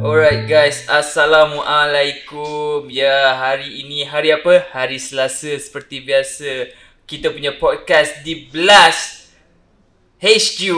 Alright 0.00 0.48
guys, 0.48 0.88
Assalamualaikum. 0.88 2.88
Ya, 2.88 3.36
hari 3.36 3.84
ini 3.84 4.08
hari 4.08 4.32
apa? 4.32 4.64
Hari 4.72 4.96
Selasa 4.96 5.52
seperti 5.60 6.00
biasa. 6.00 6.72
Kita 7.04 7.36
punya 7.36 7.52
podcast 7.60 8.24
di 8.24 8.48
Blast 8.48 9.28
HQ 10.24 10.72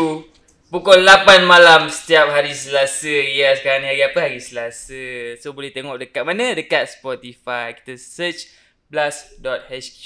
Pukul 0.75 1.07
8 1.07 1.47
malam 1.47 1.87
setiap 1.87 2.35
hari 2.35 2.51
Selasa. 2.51 3.15
Ya, 3.31 3.55
sekarang 3.55 3.87
ni 3.87 3.95
hari 3.95 4.03
apa? 4.11 4.27
Hari 4.27 4.43
Selasa. 4.43 5.39
So 5.39 5.55
boleh 5.55 5.71
tengok 5.71 6.03
dekat 6.03 6.27
mana? 6.27 6.59
Dekat 6.59 6.91
Spotify. 6.91 7.79
Kita 7.79 7.95
search 7.95 8.51
blast.hq 8.91 10.05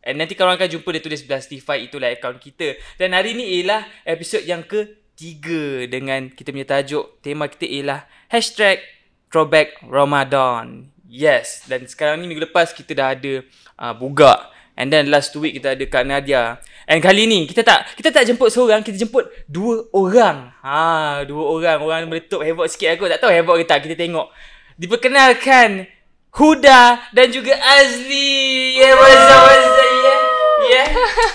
And 0.00 0.16
nanti 0.16 0.32
korang 0.32 0.56
akan 0.56 0.66
jumpa 0.66 0.90
dia 0.90 0.98
tulis 0.98 1.22
Blastify 1.22 1.84
Itulah 1.84 2.08
akaun 2.08 2.40
kita. 2.40 2.72
Dan 2.96 3.12
hari 3.12 3.36
ni 3.36 3.60
ialah 3.60 3.84
episod 4.08 4.40
yang 4.48 4.64
ke 4.64 5.05
tiga 5.16 5.88
dengan 5.88 6.28
kita 6.28 6.52
punya 6.52 6.68
tajuk 6.68 7.18
tema 7.24 7.48
kita 7.48 7.64
ialah 7.64 8.04
hashtag 8.28 8.84
throwback 9.32 9.80
Ramadan. 9.82 10.92
Yes, 11.08 11.64
dan 11.64 11.88
sekarang 11.88 12.20
ni 12.20 12.28
minggu 12.28 12.44
lepas 12.44 12.76
kita 12.76 12.92
dah 12.92 13.16
ada 13.16 13.40
uh, 13.80 13.94
buka. 13.96 14.52
And 14.76 14.92
then 14.92 15.08
last 15.08 15.32
two 15.32 15.40
week 15.40 15.56
kita 15.56 15.72
ada 15.72 15.84
Kak 15.88 16.04
Nadia. 16.04 16.60
And 16.84 17.00
kali 17.00 17.24
ni 17.24 17.48
kita 17.48 17.64
tak 17.64 17.96
kita 17.96 18.12
tak 18.12 18.28
jemput 18.28 18.52
seorang, 18.52 18.84
kita 18.84 19.00
jemput 19.00 19.24
dua 19.48 19.88
orang. 19.96 20.52
Ha, 20.60 21.24
dua 21.24 21.44
orang. 21.48 21.78
Orang 21.80 22.12
meletup 22.12 22.44
heboh 22.44 22.68
sikit 22.68 22.92
aku. 22.92 23.08
Tak 23.08 23.24
tahu 23.24 23.32
heboh 23.32 23.56
ke 23.56 23.64
tak. 23.64 23.88
Kita 23.88 23.96
tengok. 23.96 24.28
Diperkenalkan 24.76 25.88
Huda 26.36 27.00
dan 27.16 27.32
juga 27.32 27.56
Azli. 27.56 28.76
Yeah, 28.76 28.92
what's 28.92 29.32
up, 29.32 29.40
what's 29.48 29.64
up, 29.64 29.88
yeah. 29.88 30.20
Yeah. 30.66 30.88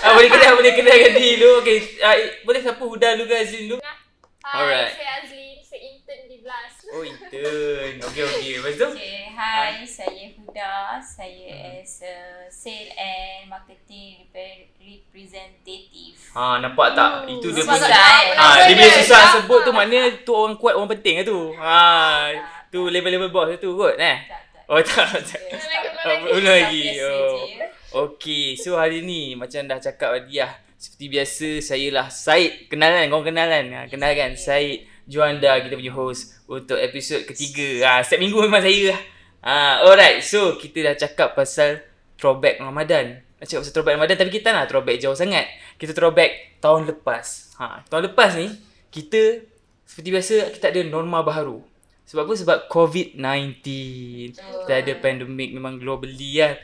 Ah, 0.06 0.10
boleh 0.14 0.30
kenal, 0.30 0.51
boleh 0.62 0.72
kenalkan 0.72 1.12
diri 1.12 1.32
dulu. 1.36 1.50
Okay. 1.60 1.76
Ah, 1.98 2.14
boleh 2.42 2.60
siapa 2.62 2.78
Huda 2.80 3.08
dulu 3.12 3.26
ke 3.26 3.34
Azli 3.36 3.66
dulu? 3.66 3.76
Hai, 3.82 4.54
Alright. 4.54 4.90
saya 4.92 5.10
Azlin, 5.18 5.58
saya 5.60 5.80
intern 5.84 6.22
di 6.24 6.36
Blast. 6.38 6.76
Oh, 6.88 7.02
intern. 7.02 7.92
Okay, 8.00 8.22
okay. 8.22 8.52
Lepas 8.56 8.74
tu? 8.76 8.88
Okay, 8.92 9.18
hi, 9.28 9.82
saya 9.82 10.24
Huda. 10.32 10.72
Saya 11.00 11.50
as 11.80 11.98
a 12.00 12.14
sale 12.46 12.90
and 12.92 13.48
marketing 13.48 14.30
rep- 14.30 14.70
representative. 14.78 16.14
Ha, 16.30 16.60
nampak 16.60 16.94
tak? 16.94 17.10
Hmm, 17.24 17.34
Itu 17.34 17.50
dia 17.50 17.62
susah, 17.64 17.74
punya. 17.74 17.90
eh. 17.90 18.24
Ha, 18.32 18.44
dia 18.44 18.62
Susah, 18.62 18.66
bila 18.70 18.88
susah 18.94 19.22
sebut 19.34 19.60
tu 19.62 19.70
maknanya 19.72 20.02
tu 20.22 20.30
orang 20.30 20.54
kuat, 20.54 20.74
orang 20.74 20.90
penting 20.92 21.18
lah 21.18 21.24
tu. 21.24 21.40
Ha, 21.56 21.78
tu 22.68 22.86
level-level 22.86 23.30
boss 23.30 23.58
tu 23.58 23.74
kot 23.74 23.98
eh. 23.98 24.16
Tak, 24.22 24.42
tak. 24.52 24.62
Oh, 24.68 24.78
tak. 24.78 25.10
tak. 25.18 25.40
Belum 26.22 26.44
lagi, 26.44 26.82
belum 26.94 27.02
Oh, 27.02 27.46
Okay, 27.92 28.56
so 28.56 28.80
hari 28.80 29.04
ni 29.04 29.36
macam 29.36 29.68
dah 29.68 29.76
cakap 29.76 30.16
tadi 30.16 30.40
lah. 30.40 30.48
Seperti 30.80 31.12
biasa, 31.12 31.48
saya 31.60 31.92
lah 31.92 32.08
Syed. 32.08 32.72
Kenalan, 32.72 33.12
korang 33.12 33.28
kenalan. 33.28 33.64
Ha, 33.68 33.80
kenalkan, 33.92 34.32
Syed 34.32 34.88
Juanda, 35.04 35.60
kita 35.60 35.76
punya 35.76 35.92
host 35.92 36.40
untuk 36.48 36.80
episod 36.80 37.20
ketiga. 37.28 37.84
Ha, 37.84 37.90
setiap 38.00 38.24
minggu 38.24 38.48
memang 38.48 38.64
saya 38.64 38.96
lah. 38.96 39.00
Ha, 39.44 39.54
alright, 39.84 40.24
so 40.24 40.56
kita 40.56 40.88
dah 40.88 40.96
cakap 40.96 41.36
pasal 41.36 41.84
throwback 42.16 42.64
Ramadan. 42.64 43.20
Cakap 43.44 43.60
pasal 43.60 43.72
throwback 43.76 43.94
Ramadan 44.00 44.16
tapi 44.16 44.30
kita 44.32 44.48
nak 44.56 44.72
throwback 44.72 44.96
jauh 44.96 45.12
sangat. 45.12 45.52
Kita 45.76 45.92
throwback 45.92 46.64
tahun 46.64 46.88
lepas. 46.88 47.60
Ha, 47.60 47.84
tahun 47.92 48.08
lepas 48.08 48.40
ni, 48.40 48.56
kita 48.88 49.44
seperti 49.84 50.08
biasa 50.08 50.34
kita 50.48 50.72
ada 50.72 50.80
norma 50.88 51.20
baharu. 51.20 51.60
Sebab 52.08 52.24
apa? 52.24 52.34
Sebab 52.40 52.58
COVID-19. 52.72 53.60
Kita 54.32 54.72
ada 54.80 54.92
pandemik 54.96 55.52
memang 55.52 55.76
globally 55.76 56.40
lah 56.40 56.56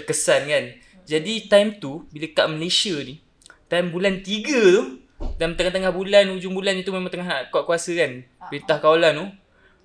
terkesan 0.00 0.48
kan. 0.48 0.64
Jadi 1.02 1.50
time 1.50 1.76
tu 1.76 2.06
bila 2.14 2.30
kat 2.30 2.46
Malaysia 2.48 2.94
ni, 3.02 3.18
time 3.66 3.90
bulan 3.90 4.22
3 4.22 4.46
tu, 4.48 4.82
dalam 5.38 5.54
tengah-tengah 5.54 5.92
bulan, 5.94 6.24
hujung 6.30 6.54
bulan 6.54 6.78
itu 6.78 6.90
memang 6.94 7.10
tengah 7.10 7.26
nak 7.26 7.42
kuat 7.50 7.66
kuasa 7.66 7.90
kan. 7.94 8.22
Perintah 8.50 8.78
kawalan 8.78 9.12
tu, 9.18 9.26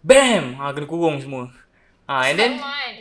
bam! 0.06 0.58
Ha, 0.58 0.74
kena 0.74 0.88
kurung 0.90 1.18
semua. 1.22 1.50
Ha, 2.08 2.32
and 2.32 2.38
then, 2.40 2.52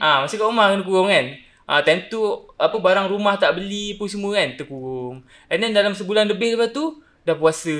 ah 0.03 0.21
ha, 0.21 0.27
masa 0.27 0.35
kat 0.35 0.47
rumah 0.47 0.73
kena 0.73 0.85
kurung 0.85 1.09
kan. 1.09 1.27
Ah 1.67 1.79
ha, 1.79 1.83
time 1.83 2.07
tu 2.07 2.23
apa 2.55 2.79
barang 2.79 3.11
rumah 3.11 3.35
tak 3.35 3.59
beli 3.59 3.99
pun 3.99 4.07
semua 4.07 4.39
kan 4.39 4.55
terkurung. 4.55 5.27
And 5.51 5.59
then 5.59 5.75
dalam 5.75 5.99
sebulan 5.99 6.31
lebih 6.31 6.55
lepas 6.55 6.71
tu 6.71 7.03
dah 7.27 7.35
puasa. 7.35 7.75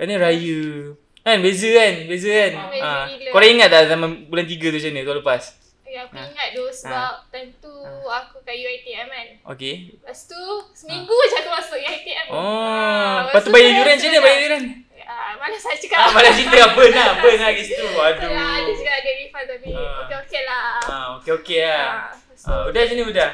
And 0.00 0.08
then 0.08 0.20
raya. 0.20 0.96
Kan 1.20 1.44
beza 1.44 1.68
kan? 1.68 1.94
Beza 2.08 2.30
kan? 2.32 2.52
Ah, 2.80 3.04
gila. 3.10 3.30
korang 3.34 3.50
ingat 3.58 3.68
tak 3.68 3.92
zaman 3.92 4.30
bulan 4.30 4.46
3 4.48 4.56
tu 4.56 4.76
macam 4.78 4.92
ni 4.94 5.00
tahun 5.04 5.18
lepas? 5.20 5.42
Ya, 5.86 6.02
aku 6.02 6.14
Ha. 6.14 6.26
ingat 6.26 6.48
tu 6.50 6.64
sebab 6.68 7.30
time 7.30 7.50
tu 7.56 7.70
aku 8.02 8.36
kat 8.42 8.54
UiTM 8.54 9.06
kan. 9.06 9.26
Okay. 9.54 9.94
Lepas 9.94 10.26
tu, 10.26 10.42
seminggu 10.72 11.14
je 11.24 11.36
aku 11.36 11.48
masuk 11.48 11.78
UiTM. 11.78 12.26
Oh, 12.28 12.36
Ah, 12.36 13.24
lepas 13.24 13.40
tu 13.40 13.50
bayar 13.50 13.70
yuran 13.72 13.94
macam 13.94 14.08
mana 14.08 14.20
bayar 14.20 14.38
yuran? 14.42 14.62
Ah, 15.00 15.30
mana 15.36 15.54
saya 15.54 15.76
cakap. 15.76 15.98
Ah, 16.00 16.10
malah 16.10 16.32
cerita 16.32 16.58
apa 16.60 16.82
nak 16.90 17.08
apa 17.16 17.28
nak 17.32 17.50
kat 17.52 17.64
situ. 17.64 17.86
Aduh. 18.02 18.26
Ah, 18.28 18.58
Ada 18.58 18.72
juga 18.72 18.92
ada 18.92 19.10
refund 19.14 19.46
tapi 19.46 19.68
Ah. 19.70 20.02
okey-okey 20.02 20.42
lah. 20.42 20.62
Ah, 20.82 21.06
okey 21.16 21.32
okey 21.36 21.60
lah. 21.62 21.86
Ah, 21.86 22.10
so, 22.34 22.50
Ah, 22.50 22.62
udah 22.66 22.82
sini 22.82 23.02
udah. 23.02 23.30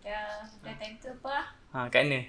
Dah, 0.00 0.28
dah 0.58 0.74
time 0.74 0.96
tu 0.96 1.08
apa? 1.14 1.36
Ha, 1.70 1.78
kat 1.86 2.02
mana? 2.02 2.20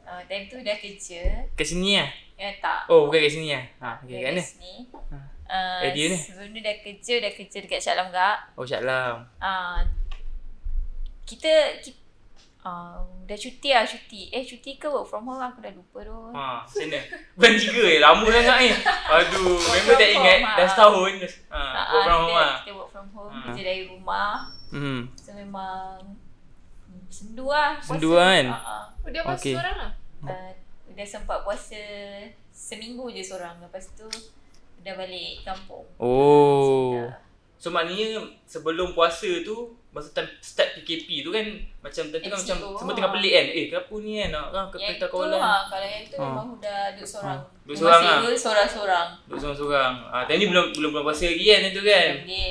Uh, 0.00 0.22
time 0.24 0.44
tu 0.46 0.56
dah 0.58 0.72
kerja. 0.74 1.20
Kat 1.52 1.66
sini 1.66 1.98
lah. 1.98 2.08
Ya 2.34 2.48
tak. 2.56 2.86
Oh, 2.86 3.04
bukan 3.04 3.20
kat 3.20 3.32
sini 3.34 3.50
lah. 3.50 3.64
Ha, 3.76 3.88
okey 4.00 4.16
kat 4.16 4.30
mana? 4.30 4.40
sini. 4.40 4.74
Ha. 5.10 5.16
Uh, 5.48 5.80
Eh, 5.80 5.90
dia 5.92 6.06
ni? 6.12 6.18
Sebelum 6.18 6.52
ni 6.52 6.60
dah 6.60 6.76
kerja, 6.78 7.14
dah 7.18 7.32
kerja 7.32 7.56
dekat 7.58 7.80
Shah 7.80 7.96
Alam 7.96 8.12
Gak. 8.12 8.36
Oh, 8.52 8.68
Alam. 8.68 9.24
Uh, 9.38 9.80
kita, 11.24 11.48
kita 11.78 11.96
uh, 12.62 13.00
dah 13.24 13.38
cuti 13.38 13.68
lah 13.70 13.84
cuti. 13.84 14.28
Eh 14.28 14.42
cuti 14.42 14.76
ke 14.76 14.84
work 14.84 15.04
from 15.04 15.24
home 15.24 15.40
aku 15.40 15.60
dah 15.60 15.72
lupa 15.72 15.98
tu. 16.02 16.16
Ha, 16.32 16.64
mana? 16.64 17.00
Bulan 17.32 17.52
3 17.54 17.64
eh. 17.86 17.98
Lama 17.98 18.24
sangat 18.26 18.58
ni. 18.58 18.70
Aduh, 19.08 19.56
memang 19.56 19.96
tak 19.96 20.04
from 20.06 20.16
ingat. 20.18 20.38
home, 20.38 20.48
Dah 20.48 20.60
ah. 20.60 20.68
setahun. 20.68 21.12
Ha, 21.48 21.60
Ah, 21.72 21.84
work 21.88 22.04
from 22.04 22.12
ah, 22.12 22.12
home 22.14 22.28
kita, 22.28 22.36
lah. 22.36 22.52
kita 22.58 22.72
work 22.74 22.90
from 22.90 23.08
home, 23.10 23.30
Ah. 23.30 23.42
kerja 23.44 23.62
dari 23.62 23.82
rumah. 23.86 24.32
Hmm. 24.68 25.00
So 25.16 25.32
memang 25.32 25.96
sendu 27.08 27.48
lah. 27.48 27.76
puasa. 27.76 27.88
Sendu 27.88 28.10
lah 28.12 28.28
kan? 28.30 28.46
Ah, 28.46 28.60
ah. 28.60 28.84
dia 29.06 29.22
masuk 29.22 29.40
Okey. 29.40 29.54
seorang 29.56 29.76
lah. 29.78 29.92
Uh, 30.18 30.50
dah 30.92 31.06
sempat 31.06 31.38
puasa 31.40 31.80
seminggu 32.50 33.06
je 33.08 33.22
seorang. 33.22 33.54
Lepas 33.60 33.88
tu 33.94 34.08
dah 34.84 34.94
balik 34.94 35.42
kampung. 35.44 35.86
Oh. 35.98 37.27
So 37.58 37.68
maknanya 37.68 38.18
sebelum 38.44 38.94
puasa 38.94 39.42
tu 39.42 39.56
masa 39.88 40.12
time 40.12 40.28
start 40.38 40.76
PKP 40.76 41.26
tu 41.26 41.32
kan 41.32 41.42
macam 41.80 42.04
tentu 42.06 42.22
kan 42.22 42.36
macam 42.36 42.56
semua 42.70 42.86
ha. 42.86 42.94
tengah 42.94 43.12
pelik 43.12 43.32
kan. 43.32 43.46
Eh, 43.48 43.64
kenapa 43.66 43.94
ni 43.98 44.12
kan? 44.14 44.28
Nak 44.30 44.44
kan 44.44 44.54
Yang 44.54 44.68
kereta 44.70 45.00
tu 45.00 45.10
kawalan. 45.10 45.40
ha, 45.40 45.54
kalau 45.64 45.88
yang 45.88 46.04
tu 46.04 46.14
Ha. 46.14 46.24
memang 46.24 46.48
dah 46.58 46.82
duduk 46.92 47.08
seorang. 47.08 47.34
Ha. 47.34 47.56
Duduk 47.58 47.76
seorang 47.78 48.00
lah. 48.00 48.16
sewa 48.20 48.30
seorang-seorang. 48.38 49.06
Duduk 49.26 49.40
seorang-seorang. 49.42 49.92
Ah, 50.06 50.22
time 50.22 50.38
ni 50.38 50.46
belum 50.46 50.64
belum 50.70 50.90
bulan 50.92 51.04
puasa 51.04 51.24
lagi 51.26 51.44
kan 51.44 51.60
tu 51.68 51.82
kan. 51.82 52.08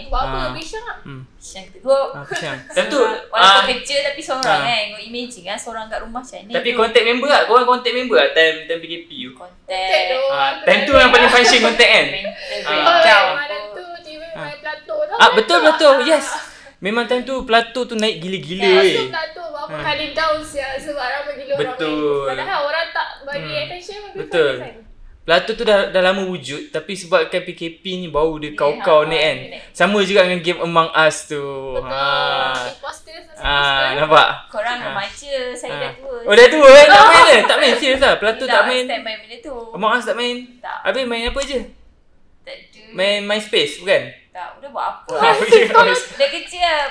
Buat 0.09 0.23
apa? 0.23 0.38
Ah. 0.38 0.50
Bishan 0.51 0.81
lah. 0.84 0.97
Hmm. 1.00 1.22
Siang 1.38 1.67
teruk. 1.69 2.07
Ah. 2.12 2.23
Time 2.67 2.88
tu 2.91 3.00
Walaupun 3.00 3.38
ah, 3.38 3.63
kerja 3.66 3.96
tapi 4.03 4.19
seorang 4.19 4.44
Ah. 4.44 4.62
kan. 4.66 4.84
Kau 4.91 5.01
imagine 5.01 5.44
kan 5.46 5.57
seorang 5.57 5.85
kat 5.88 6.00
rumah 6.01 6.19
macam 6.19 6.40
ni. 6.41 6.51
tapi 6.51 6.69
contact 6.73 7.06
member 7.06 7.28
tak? 7.29 7.44
Korang 7.46 7.66
contact 7.66 7.96
member 7.96 8.17
tak 8.19 8.31
time 8.34 8.56
time 8.66 8.79
PKP 8.81 9.09
tu? 9.23 9.31
Contact. 9.31 9.72
Contact 9.72 10.03
tu. 10.09 10.22
Ah, 10.28 10.51
time 10.59 10.81
tu 10.84 10.91
yang 10.91 11.12
paling 11.13 11.31
function 11.31 11.59
contact 11.63 11.91
kan? 11.91 12.06
Mental 12.09 12.59
Ah. 12.59 12.67
Oh, 12.67 12.81
breakdown. 12.84 13.25
Tiba 14.38 14.46
main 14.46 14.59
Plato 14.59 14.96
tau. 15.02 15.18
Ah 15.18 15.30
betul 15.31 15.58
Plato. 15.58 15.68
betul. 15.68 15.96
Ah. 15.98 16.08
Yes. 16.08 16.28
Memang 16.78 17.06
time 17.06 17.24
tu 17.24 17.42
Plato 17.42 17.80
tu 17.84 17.96
naik 17.96 18.16
gila-gila 18.20 18.70
weh. 18.78 18.94
tu 18.96 19.09
Plato 19.09 19.44
berapa 19.50 19.74
Ah. 19.74 19.81
kali 19.84 20.06
down 20.14 20.38
siap 20.40 20.78
sebab 20.78 21.02
ramai 21.02 21.34
gila 21.36 21.52
orang 21.52 21.62
Betul. 21.74 22.22
main. 22.24 22.30
Padahal 22.31 22.62
orang 22.64 22.88
tak 22.92 23.08
bagi 23.24 23.50
Hmm. 23.50 23.64
attention 23.64 24.00
Betul. 24.14 24.53
kan. 24.59 24.76
Plato 25.20 25.52
tu 25.52 25.64
dah, 25.64 25.92
dah 25.92 26.02
lama 26.02 26.24
wujud 26.24 26.72
tapi 26.72 26.94
sebabkan 26.94 27.44
PKP 27.44 27.84
ni 27.97 28.08
baru 28.08 28.40
dia 28.40 28.47
Dia 28.47 28.56
kau-kau 28.56 29.03
ha, 29.03 29.09
ni 29.09 29.18
kan. 29.18 29.36
naik. 29.44 29.59
Sama 29.74 30.00
juga 30.00 30.24
dengan 30.24 30.40
game 30.40 30.62
Among 30.62 30.88
Us 30.90 31.28
tu. 31.28 31.44
Betul. 31.74 31.84
Ha. 31.84 32.72
Imposter 32.72 33.16
Ah, 33.36 33.92
nampak? 33.94 34.47
Korang 34.47 34.78
Ah. 34.78 34.86
remaja. 34.88 35.36
Saya 35.52 35.72
Ah. 35.72 35.80
dah 35.80 35.92
tua. 35.94 36.18
Oh 36.24 36.34
dah 36.34 36.47
tua 36.47 36.68
kan? 36.72 36.86
Tak 36.88 37.03
main 37.03 37.24
ke? 37.24 37.38
Tak 37.44 37.58
main 37.59 37.74
serius 37.81 38.00
lah. 38.00 38.16
Plato 38.16 38.44
tak 38.46 38.64
main. 38.64 38.86
Tak 38.86 39.02
main 39.02 39.18
benda 39.20 39.38
tu. 39.42 39.56
Among 39.74 39.92
Us 39.92 40.06
tak 40.06 40.16
main. 40.16 40.36
Tak. 40.58 40.78
Habis 40.86 41.03
main 41.03 41.26
apa 41.26 41.40
je? 41.42 41.59
Tak 42.40 42.56
ada. 42.56 42.81
Main 42.94 43.20
MySpace 43.26 43.73
bukan? 43.78 44.02
Tak, 44.37 44.49
udah 44.55 44.69
buat 44.69 44.85
apa. 44.85 45.13
Ah, 45.17 45.34
okay. 45.34 45.66
Dah 46.13 46.29
kerja 46.29 46.61
lah. 46.61 46.85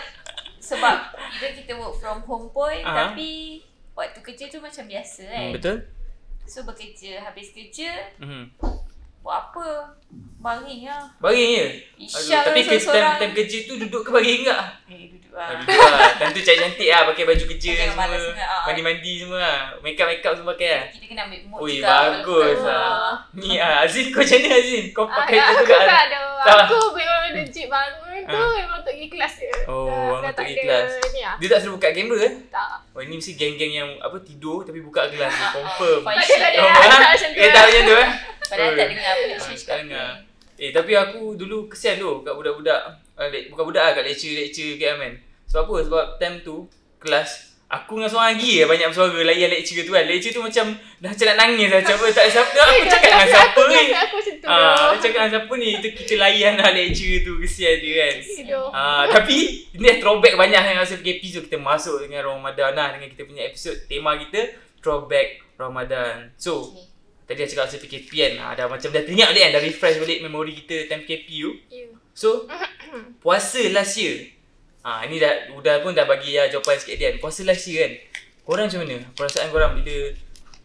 Sebab 0.58 0.94
even 1.32 1.54
kita 1.54 1.72
work 1.72 1.94
from 1.94 2.18
home 2.20 2.50
pun 2.50 2.74
Ah. 2.82 3.06
tapi 3.06 3.62
waktu 3.94 4.18
kerja 4.18 4.50
tu 4.50 4.58
macam 4.58 4.82
biasa 4.82 5.22
kan. 5.24 5.40
Hmm, 5.40 5.54
betul? 5.54 5.76
So 6.42 6.66
bekerja, 6.66 7.22
habis 7.22 7.54
kerja 7.54 8.10
Hmm. 8.18 8.50
buat 9.20 9.46
apa? 9.46 9.94
Baring 10.36 10.86
lah. 10.86 11.06
Baring 11.16 11.50
je? 11.52 11.66
Isyak 12.00 12.50
tapi 12.50 12.62
ke, 12.62 12.78
time, 12.78 13.14
time 13.16 13.34
kerja 13.36 13.58
tu 13.62 13.78
duduk 13.78 14.02
ke 14.02 14.10
baring 14.10 14.42
enggak? 14.42 14.62
Eh 14.86 15.06
duduk 15.08 15.32
lah. 15.32 15.46
Ah, 15.46 15.54
duduk 15.56 15.78
lah. 15.78 16.10
Time 16.18 16.30
tu 16.30 16.40
cantik-cantik 16.40 16.88
lah 16.88 17.02
pakai 17.04 17.24
baju 17.24 17.44
kerja 17.48 17.70
Jangan 17.72 17.86
semua. 17.88 18.06
sangat, 18.26 18.42
ah. 18.44 18.62
Mandi-mandi 18.64 19.12
semua 19.16 19.38
lah. 19.38 19.58
Make-up-make 19.80 20.22
up 20.24 20.34
semua 20.34 20.50
pakai 20.52 20.68
lah. 20.72 20.84
Kita 20.88 21.04
kena 21.04 21.22
ambil 21.24 21.40
mood 21.46 21.58
Ui, 21.60 21.72
juga. 21.76 21.94
bagus 22.12 22.26
walaupun- 22.26 22.66
lah. 22.66 23.14
Ni 23.32 23.50
ah, 23.56 23.82
Azin 23.82 24.06
kau 24.08 24.18
macam 24.18 24.34
mana 24.36 24.50
Azin? 24.52 24.84
Kau 24.90 25.04
Ah, 25.04 25.14
pakai 25.16 25.34
ya, 25.36 25.42
tu 25.42 25.46
aku 25.48 25.62
juga 25.62 25.76
tak 25.76 25.86
lah. 25.86 26.02
ada. 26.04 26.18
Tak. 26.46 26.58
Aku 26.64 26.78
memang 26.92 27.14
legit 27.28 27.66
bangun 27.66 28.20
tu 28.22 28.32
Ah. 28.32 28.50
memang 28.54 28.78
untuk 28.78 28.92
pergi 28.92 29.08
kelas 29.08 29.34
je. 29.36 29.52
Oh, 29.66 29.84
Dah- 29.84 29.92
memang 29.92 30.06
dah 30.14 30.14
untuk 30.22 30.30
tak 30.32 30.44
pergi 30.44 30.56
kelas. 30.58 30.90
Ni 31.08 31.20
lah. 31.20 31.34
Dia 31.36 31.46
tak 31.48 31.58
suruh 31.60 31.74
buka 31.74 31.88
kamera 31.90 32.18
eh? 32.22 32.32
Tak. 32.48 32.68
Oh 32.88 33.00
ini 33.00 33.14
mesti 33.14 33.32
geng-geng 33.34 33.72
yang 33.74 33.90
apa 33.98 34.16
tidur 34.20 34.58
tapi 34.62 34.78
buka 34.80 35.02
kelas 35.06 35.28
ni 35.28 35.36
Ah, 35.36 35.44
ah, 35.44 35.52
confirm. 35.52 36.00
Tak 36.00 36.14
ada. 36.14 36.58
Oh, 36.58 36.70
macam 36.70 37.28
tu 37.28 37.36
Eh 37.36 37.42
lah. 37.42 37.52
tak 37.52 37.62
macam 37.64 37.82
tu 37.82 37.94
eh? 37.96 38.08
Padahal 38.46 38.68
Oh. 38.68 38.76
tak 38.76 38.86
dengar 38.88 39.08
apa 39.08 39.22
dia 39.22 39.34
Ah, 39.34 39.40
cakap. 39.42 39.64
tak 39.64 39.76
dengar. 39.80 40.08
Eh 40.56 40.70
tapi 40.70 40.92
aku 40.94 41.20
dulu 41.34 41.56
kesian 41.66 41.96
tu 41.96 42.22
kat 42.22 42.32
budak-budak 42.32 42.80
uh, 43.12 43.26
le- 43.26 43.46
bukan 43.46 43.64
budak 43.66 43.82
lah 43.82 43.92
kat 43.92 44.04
lecture-lecture 44.04 44.72
KM 44.74 44.96
kan. 44.96 45.12
Sebab 45.46 45.62
apa? 45.62 45.74
Sebab 45.82 46.04
time 46.16 46.36
tu 46.40 46.56
kelas 46.98 47.45
aku 47.66 47.98
dengan 47.98 48.06
seorang 48.06 48.38
lagi 48.38 48.62
lah 48.62 48.66
banyak 48.70 48.86
bersuara 48.94 49.18
layan 49.26 49.48
lecture 49.50 49.82
tu 49.82 49.92
kan. 49.92 50.04
Lecture 50.06 50.32
tu 50.34 50.42
macam 50.42 50.66
dah 51.02 51.08
macam 51.10 51.26
nak 51.26 51.38
nangis 51.42 51.66
lah. 51.66 51.78
Macam 51.82 51.96
tak 52.14 52.26
siapa 52.30 52.54
aku 52.54 52.84
cakap 52.86 53.10
dengan 53.10 53.28
siapa 53.28 53.50
aku, 53.50 53.62
ni. 53.66 53.84
Aku 53.90 54.14
macam 54.22 54.34
tu. 54.38 54.46
Ah, 54.46 54.86
dia 54.94 54.98
cakap 55.02 55.18
dengan 55.18 55.30
siapa 55.34 55.52
ni? 55.58 55.68
Itu 55.78 55.88
kita 55.92 56.14
layan 56.20 56.52
lah 56.62 56.70
lecture 56.70 57.16
tu 57.26 57.32
kesian 57.42 57.74
dia 57.82 57.94
kan. 57.98 58.14
Ah, 58.70 59.04
tapi 59.10 59.36
ni 59.74 59.88
throwback 59.98 60.34
banyak 60.38 60.62
kan 60.62 60.74
masa 60.78 60.94
PKP 61.02 61.22
tu 61.34 61.40
kita 61.50 61.56
masuk 61.58 62.06
dengan 62.06 62.20
Ramadan 62.30 62.70
lah 62.78 62.88
dengan 62.94 63.08
kita 63.10 63.22
punya 63.26 63.42
episod 63.44 63.74
tema 63.90 64.14
kita 64.14 64.40
throwback 64.78 65.42
Ramadan. 65.58 66.30
So, 66.38 66.70
Okay. 67.26 67.34
tadi 67.34 67.40
aku 67.42 67.50
cakap 67.50 67.64
pasal 67.66 67.80
PKP 67.82 68.10
kan. 68.14 68.32
Ah, 68.38 68.52
dah 68.54 68.70
macam 68.70 68.88
dah 68.94 69.02
teringat 69.02 69.34
balik 69.34 69.42
kan 69.42 69.50
dah 69.58 69.62
refresh 69.66 69.96
balik 69.98 70.18
memori 70.22 70.52
kita 70.54 70.86
time 70.86 71.02
PKP 71.02 71.28
tu. 71.42 71.50
So, 72.14 72.46
puasa 73.22 73.66
last 73.74 73.98
year. 73.98 74.35
Ah, 74.86 75.02
ni 75.02 75.18
dah 75.18 75.50
Uda 75.50 75.82
pun 75.82 75.90
dah 75.90 76.06
bagi 76.06 76.38
ya 76.38 76.46
jawapan 76.46 76.78
sikit 76.78 76.94
dia 76.94 77.10
kan. 77.10 77.14
Puasa 77.18 77.42
last 77.42 77.66
year 77.66 77.82
kan. 77.82 77.92
Korang 78.46 78.70
macam 78.70 78.86
mana? 78.86 79.02
Perasaan 79.18 79.50
korang 79.50 79.74
bila 79.74 79.96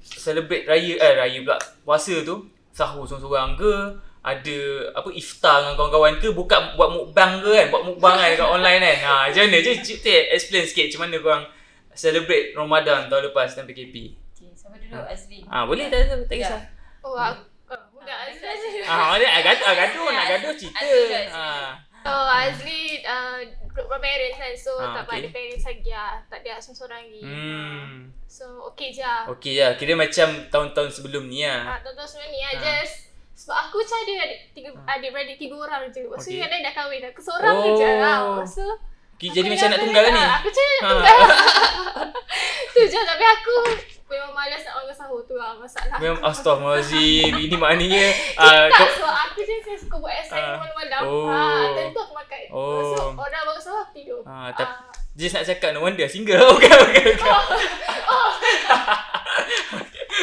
celebrate 0.06 0.70
raya 0.70 0.94
eh 0.94 1.14
raya 1.18 1.38
pula. 1.42 1.58
Puasa 1.82 2.22
tu 2.22 2.46
sahur 2.70 3.10
seorang-seorang 3.10 3.58
ke? 3.58 3.74
Ada 4.22 4.58
apa 4.94 5.10
iftar 5.10 5.66
dengan 5.66 5.74
kawan-kawan 5.74 6.22
ke? 6.22 6.30
Buka 6.30 6.78
buat 6.78 6.94
mukbang 6.94 7.42
ke 7.42 7.50
kan? 7.50 7.68
Buat 7.74 7.84
mukbang 7.90 8.14
kan 8.14 8.30
kat 8.38 8.46
online 8.46 8.78
kan. 8.78 8.98
Ha, 9.02 9.14
macam 9.34 9.42
mana? 9.50 9.58
Cik, 9.66 9.78
cik, 9.82 10.24
explain 10.30 10.64
sikit 10.70 10.86
macam 10.94 11.00
mana 11.10 11.16
korang 11.18 11.44
celebrate 11.98 12.54
Ramadan 12.54 13.10
tahun 13.10 13.34
lepas 13.34 13.58
time 13.58 13.66
PKP. 13.66 14.14
Okay, 14.38 14.54
siapa 14.54 14.78
dulu? 14.78 15.02
Azli. 15.10 15.42
Ah, 15.50 15.66
boleh 15.66 15.90
tak 15.90 16.06
tak, 16.06 16.22
tak 16.30 16.38
Ya. 16.38 16.46
kisah. 16.46 16.62
Oh, 17.02 17.18
aku. 17.18 17.42
Uh, 17.74 17.82
budak 17.98 18.18
Azli. 18.30 18.86
Ah, 18.86 19.18
ada 19.18 19.26
agak 19.42 19.58
gaduh 19.66 20.08
nak 20.14 20.26
gaduh 20.38 20.54
cerita. 20.54 20.86
Ah. 21.34 21.74
Oh, 22.06 22.30
Azli 22.30 23.02
uh, 23.02 23.42
group 23.72 23.88
parents 23.94 24.38
kan. 24.38 24.54
So, 24.54 24.72
Ah, 24.76 24.92
tak 24.94 25.04
okay. 25.06 25.18
ada 25.18 25.30
parents 25.30 25.66
lagi 25.66 25.90
lah. 25.90 26.14
Tak 26.26 26.40
ada 26.40 26.52
seorang-seorang 26.58 27.00
lagi. 27.02 27.22
Hmm. 27.22 27.92
So, 28.26 28.46
okay 28.66 28.90
je 28.90 29.02
lah. 29.02 29.28
Okey 29.28 29.54
lah. 29.58 29.76
Kira 29.76 29.94
macam 29.94 30.28
tahun-tahun 30.48 30.90
sebelum 30.90 31.24
ni 31.26 31.44
lah. 31.44 31.68
Ah, 31.68 31.80
tonton 31.80 32.04
semua 32.04 32.28
ni 32.28 32.40
lah. 32.40 32.54
Ah. 32.54 32.62
Just 32.62 32.96
sebab 33.34 33.58
aku 33.58 33.82
macam 33.82 33.98
ada 33.98 34.14
adik, 34.22 34.40
tiga, 34.52 34.70
adik-beradik 34.86 35.38
tiga 35.38 35.56
orang 35.58 35.82
je. 35.88 36.02
Lepas 36.02 36.20
tu 36.20 36.30
Okay. 36.30 36.38
yang 36.38 36.48
lain 36.48 36.62
dah 36.62 36.74
kahwin. 36.74 37.02
Aku 37.04 37.20
seorang 37.20 37.54
Oh. 37.54 37.64
oh. 37.64 37.74
je 37.74 37.90
lah. 37.98 38.20
Tu 38.46 38.68
Ki- 39.18 39.28
aku 39.28 39.36
Jadi 39.36 39.48
macam 39.50 39.68
nak 39.68 39.80
tunggal 39.80 40.02
lah 40.02 40.12
ni. 40.12 40.22
Aku 40.22 40.48
macam 40.48 40.64
nak 40.64 40.78
Ha. 40.78 40.90
tunggal. 40.90 41.18
tu 42.74 42.82
je. 42.84 43.00
Tapi 43.02 43.26
aku 43.26 43.56
memang 44.12 44.32
malas 44.32 44.60
nak 44.62 44.74
bangun 44.76 44.92
sahur 44.94 45.22
tu 45.24 45.34
lah 45.34 45.56
masalah. 45.56 45.96
Memang 45.98 46.20
astaghfirullahalazim. 46.22 47.32
Ini 47.46 47.56
maknanya 47.56 48.04
uh, 48.36 48.68
tak, 48.68 48.78
kau, 48.78 48.88
sebab 48.94 49.16
aku 49.24 49.40
je 49.42 49.56
saya 49.62 49.78
suka 49.78 49.96
buat 49.98 50.12
assignment 50.14 50.52
Ah. 50.52 50.60
malam-malam. 50.60 51.02
Oh. 51.04 51.26
Ah, 51.26 51.64
time 51.72 51.90
tu 51.90 52.02
aku 52.02 52.14
makan. 52.14 52.40
Oh. 52.50 52.92
Tu 52.92 53.22
orang 53.22 53.44
bangun 53.46 53.62
sahur 53.62 53.80
aku 53.82 53.92
tidur. 53.94 54.20
Ah, 54.24 54.52
tap- 54.52 54.76
Ah. 54.84 54.92
just 55.14 55.34
nak 55.34 55.44
cakap 55.46 55.72
no 55.72 55.82
wonder 55.82 56.06
single. 56.06 56.38
Okey 56.54 56.68
okey 56.70 57.06
okey. 57.10 57.28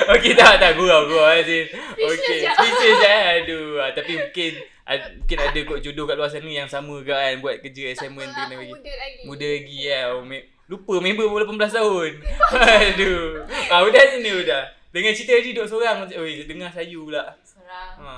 Okey 0.09 0.33
tak 0.33 0.57
tak 0.57 0.73
gurau 0.75 1.05
gurau 1.05 1.27
Azim. 1.27 1.65
Okey. 1.95 2.39
je. 2.39 2.49
Speechless 2.49 2.97
je. 2.99 3.17
Aduh. 3.37 3.67
Ah, 3.79 3.91
tapi 3.91 4.13
mungkin 4.15 4.53
ah, 4.85 4.97
mungkin 5.15 5.39
ada 5.39 5.61
kot 5.63 5.81
jodoh 5.81 6.05
kat 6.05 6.15
luar 6.15 6.29
sana 6.29 6.47
yang 6.47 6.65
sama 6.67 7.01
ke 7.01 7.11
kan 7.11 7.37
buat 7.39 7.61
kerja 7.61 7.83
Tak 7.87 7.93
assignment 7.95 8.29
tu 8.29 8.35
apa, 8.35 8.47
kena 8.47 8.57
bagi. 8.59 8.73
muda 8.73 8.93
lagi. 8.95 9.21
Muda 9.25 9.47
lagi 9.51 9.77
ya. 9.83 10.01
Oh, 10.11 10.23
me- 10.23 10.47
lupa 10.69 11.01
member 11.01 11.27
baru 11.27 11.49
18 11.49 11.75
tahun. 11.75 12.11
Aduh. 12.93 13.43
Ah 13.67 13.81
udah 13.83 14.03
sini 14.07 14.31
udah. 14.37 14.63
Dengan 14.89 15.13
cerita 15.13 15.33
tadi 15.33 15.51
duduk 15.51 15.67
seorang. 15.67 16.05
Oi, 16.07 16.45
dengar 16.45 16.69
sayu 16.69 17.05
pula. 17.05 17.25
Seorang. 17.41 17.93
Ha. 17.99 18.15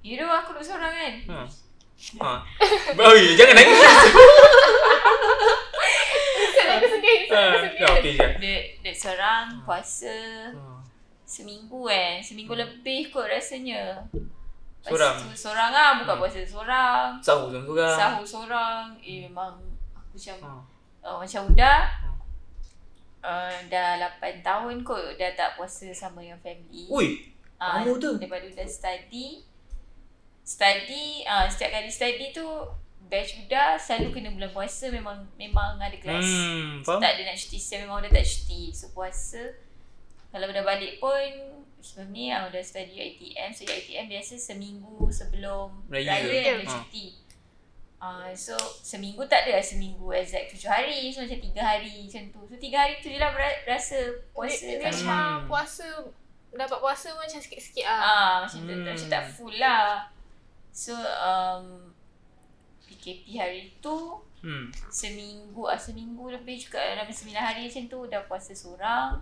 You 0.00 0.16
tahu 0.16 0.28
aku 0.28 0.48
duduk 0.54 0.64
seorang 0.64 0.90
kan? 0.90 1.14
Ha. 1.26 1.38
Ha. 2.16 2.32
Oi, 2.96 3.22
jangan 3.34 3.54
nangis. 3.54 3.76
Aku 6.70 6.86
sedih. 6.86 7.18
Ha. 7.28 7.40
Aku 7.50 7.58
sedih. 7.66 7.82
Ah, 7.82 7.92
Okey 7.92 8.10
je. 8.14 8.26
Duduk, 8.38 8.62
duduk 8.80 8.96
seorang, 8.96 9.44
puasa. 9.62 10.18
Ha. 10.54 10.62
Seminggu 11.26 11.80
eh. 11.86 12.18
Seminggu 12.20 12.52
lebih 12.54 13.10
kot 13.10 13.26
rasanya. 13.26 14.06
Seorang? 14.80 15.14
Seorang 15.30 15.70
lah. 15.70 15.88
Bukan 15.98 16.14
Hmm. 16.14 16.20
puasa 16.22 16.38
seorang. 16.42 17.06
Sahur 17.20 17.48
seorang. 17.50 17.94
Sahur 17.94 18.24
seorang. 18.24 18.84
Eh 19.00 19.26
memang 19.26 19.58
aku 19.92 20.16
macam 20.16 20.36
Ha. 20.40 20.50
Uh, 21.00 21.16
macam 21.16 21.40
Uda 21.46 21.74
uh, 23.20 23.54
dah 23.66 23.88
8 24.18 24.40
tahun 24.40 24.80
kot 24.80 25.16
dah 25.16 25.32
tak 25.32 25.54
puasa 25.54 25.88
sama 25.90 26.20
dengan 26.20 26.38
family. 26.38 26.88
Ui, 26.88 27.08
Ah, 27.56 27.84
lama 27.84 27.92
tu. 27.94 28.16
Daripada 28.16 28.42
Uda 28.42 28.64
study 28.64 29.44
study 30.40 31.22
uh, 31.24 31.44
setiap 31.46 31.70
kali 31.70 31.88
study 31.88 32.32
tu 32.32 32.46
batch 33.02 33.36
Uda 33.38 33.76
selalu 33.76 34.08
kena 34.12 34.30
bulan 34.30 34.50
puasa 34.50 34.88
memang 34.88 35.28
memang 35.36 35.76
ada 35.76 35.92
kelas. 35.94 36.24
Hmm, 36.24 36.80
faham? 36.80 36.98
Tak 36.98 37.12
ada 37.12 37.22
nak 37.22 37.36
cuti 37.36 37.58
siang 37.58 37.84
memang 37.84 38.00
Uda 38.00 38.10
tak 38.10 38.24
cuti. 38.24 38.72
So 38.72 38.88
puasa 38.90 39.42
kalau 40.30 40.46
Uda 40.46 40.62
balik 40.62 40.96
pun 40.98 41.60
sebelum 41.78 42.08
ni 42.10 42.28
Uda 42.30 42.60
study 42.60 42.96
ITM 42.96 43.50
so 43.50 43.62
ITM 43.62 44.08
biasa 44.08 44.34
seminggu 44.36 45.08
sebelum 45.10 45.84
Raya. 45.86 46.16
raya, 46.18 46.56
Hmm. 46.56 46.64
cuti. 46.66 47.06
Uh, 48.00 48.32
so 48.32 48.56
seminggu 48.80 49.20
tak 49.28 49.44
ada 49.44 49.60
lah 49.60 49.64
seminggu 49.64 50.08
exact 50.08 50.48
tujuh 50.48 50.72
hari 50.72 51.12
so 51.12 51.20
macam 51.20 51.36
tiga 51.36 51.60
hari 51.60 52.08
macam 52.08 52.32
tu 52.32 52.40
so 52.48 52.56
tiga 52.56 52.80
hari 52.80 52.96
tu 52.96 53.12
je 53.12 53.20
lah 53.20 53.28
rasa 53.68 54.00
puasa 54.32 54.56
Dia, 54.64 54.80
dia 54.80 54.88
tak 54.88 54.92
macam 54.96 55.08
Hmm. 55.12 55.44
puasa 55.44 55.86
dapat 56.50 56.78
puasa 56.80 57.12
pun 57.12 57.20
macam 57.20 57.38
sikit-sikit 57.38 57.84
ah. 57.84 58.00
Ah, 58.00 58.34
macam 58.40 58.64
tu 58.64 58.72
Hmm. 58.72 58.88
macam 58.88 59.04
tak 59.06 59.24
full 59.28 59.52
lah. 59.54 60.08
So 60.72 60.96
um, 60.96 61.92
PKP 62.88 63.36
hari 63.36 63.62
tu 63.78 64.16
Hmm. 64.40 64.72
seminggu 64.88 65.68
ah 65.68 65.76
seminggu 65.76 66.32
lebih 66.32 66.56
juga 66.56 66.80
dalam 66.80 67.04
sembilan 67.04 67.44
hari 67.44 67.68
macam 67.68 67.84
tu 67.84 67.98
dah 68.08 68.24
puasa 68.24 68.56
seorang. 68.56 69.20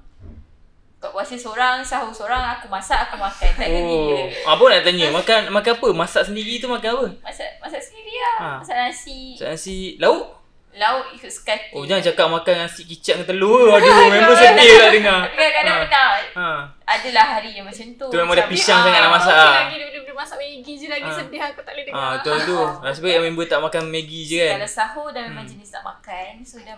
Kat 0.99 1.11
puasa 1.11 1.35
seorang, 1.35 1.79
sahur 1.81 2.11
seorang, 2.11 2.43
aku 2.53 2.67
masak, 2.67 2.99
aku 2.99 3.15
makan. 3.17 3.50
Tak 3.55 3.65
kena 3.65 3.87
Oh, 3.87 4.19
dia. 4.19 4.35
apa 4.45 4.65
nak 4.65 4.81
tanya? 4.83 5.06
Makan 5.09 5.39
makan 5.49 5.73
apa? 5.73 5.89
Masak 5.95 6.23
sendiri 6.25 6.59
tu 6.59 6.67
makan 6.67 6.91
apa? 6.91 7.06
Masak 7.23 7.49
masak 7.59 7.79
sendiri 7.81 8.15
lah. 8.19 8.37
Ha. 8.37 8.49
Masak 8.59 8.77
nasi. 8.77 9.19
Masak 9.33 9.49
nasi 9.49 9.77
lauk? 9.97 10.27
Lauk 10.75 11.06
ikut 11.12 11.27
sekati. 11.29 11.71
Oh, 11.71 11.83
jangan 11.83 12.03
cakap 12.05 12.27
makan 12.29 12.55
nasi 12.61 12.83
kicap 12.83 13.15
dengan 13.17 13.31
telur. 13.31 13.71
Aduh, 13.73 13.95
member 14.11 14.35
sedih 14.37 14.75
lah 14.77 14.91
dengar. 14.91 15.21
Kadang-kadang 15.29 15.71
Ha. 15.71 15.83
pernah. 15.83 16.09
Ha. 16.35 16.49
Adalah 16.85 17.27
hari 17.33 17.51
yang 17.55 17.67
macam 17.67 17.87
tu. 17.94 18.06
Tu 18.09 18.17
memang 18.17 18.35
dah 18.35 18.47
pisang 18.47 18.79
Ah, 18.79 18.85
sangat 18.85 19.01
nak 19.01 19.12
masak 19.12 19.35
ah. 19.35 19.53
lagi 19.56 19.75
dia, 19.77 19.87
masak 20.12 20.37
Maggi 20.37 20.75
je 20.75 20.87
lagi 20.89 21.06
Ah. 21.06 21.15
sedih 21.15 21.41
aku 21.41 21.61
tak 21.62 21.73
boleh 21.73 21.85
dengar. 21.87 21.99
Ah, 22.05 22.11
betul 22.19 22.37
tu. 22.43 22.59
Nasib 22.83 23.03
baik 23.03 23.15
yang 23.15 23.25
member 23.25 23.47
tak 23.47 23.61
makan 23.61 23.82
Maggi 23.87 24.20
je 24.25 24.37
kan. 24.41 24.55
Kalau 24.58 24.67
sahur 24.69 25.06
dah 25.08 25.22
memang 25.25 25.46
Hmm. 25.46 25.53
jenis 25.55 25.70
tak 25.70 25.82
makan. 25.84 26.32
So 26.43 26.58
dah 26.58 26.75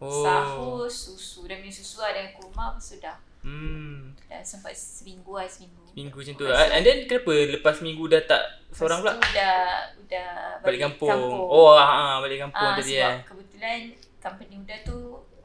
Oh. 0.00 0.10
sahur, 0.20 0.82
susu. 0.86 1.46
Dah 1.46 1.54
minum 1.54 1.70
susu 1.70 2.02
dengan 2.04 2.34
kurma. 2.34 2.74
Lepas 2.74 2.82
tu 2.84 2.98
dah. 2.98 3.14
Hmm. 3.40 4.12
Dah 4.22 4.40
sempat 4.40 4.72
seminggu 4.72 5.32
lah 5.32 5.44
seminggu. 5.44 5.80
Minggu 5.90 6.16
macam 6.16 6.34
tu. 6.34 6.44
Lepas 6.44 6.60
tu- 6.62 6.72
And 6.72 6.82
then 6.82 6.98
kenapa 7.04 7.32
lepas 7.50 7.76
minggu 7.80 8.04
dah 8.06 8.22
tak 8.24 8.42
seorang 8.70 9.00
lepas 9.00 9.14
pula? 9.14 9.22
tu 9.22 9.30
dah, 9.32 9.58
dah 10.06 10.30
Balik 10.60 10.80
kampung. 10.82 11.10
Oh, 11.42 11.72
ah, 11.72 11.82
ah, 11.82 12.14
balik 12.18 12.38
kampung 12.40 12.62
ah, 12.62 12.76
tadi 12.76 12.94
sebab 12.94 13.10
eh. 13.10 13.18
kebetulan 13.24 13.78
company 14.18 14.54
muda 14.56 14.76
tu 14.80 14.98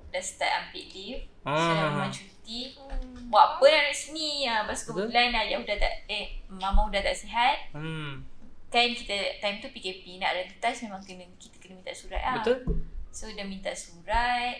dah 0.09 0.21
start 0.21 0.51
ambil 0.61 0.85
leave. 0.91 1.21
So 1.41 1.49
Ah. 1.49 1.71
dah 1.71 1.85
memang 1.89 2.11
cuti. 2.11 2.59
Buat 3.27 3.57
apa 3.57 3.65
nak 3.65 3.81
duduk 3.85 3.97
sini. 3.97 4.29
Ah, 4.45 4.63
lepas 4.63 4.77
tu 4.77 4.83
Betul. 4.87 5.07
kebetulan 5.07 5.33
ayah 5.35 5.59
dah 5.59 5.77
tak, 5.77 5.93
eh, 6.05 6.25
mama 6.47 6.81
dah 6.87 7.01
tak 7.01 7.15
sihat. 7.15 7.57
Hmm. 7.71 8.21
Kan 8.67 8.91
kita 8.91 9.15
time 9.39 9.57
tu 9.59 9.71
PKP 9.71 10.19
nak 10.19 10.35
rentas 10.35 10.83
memang 10.83 10.99
kena 10.99 11.23
kita 11.37 11.55
kena 11.57 11.79
minta 11.79 11.91
surat 11.91 12.19
lah. 12.19 12.35
Betul? 12.37 12.57
So 13.09 13.29
dah 13.29 13.43
minta 13.43 13.71
surat 13.71 14.59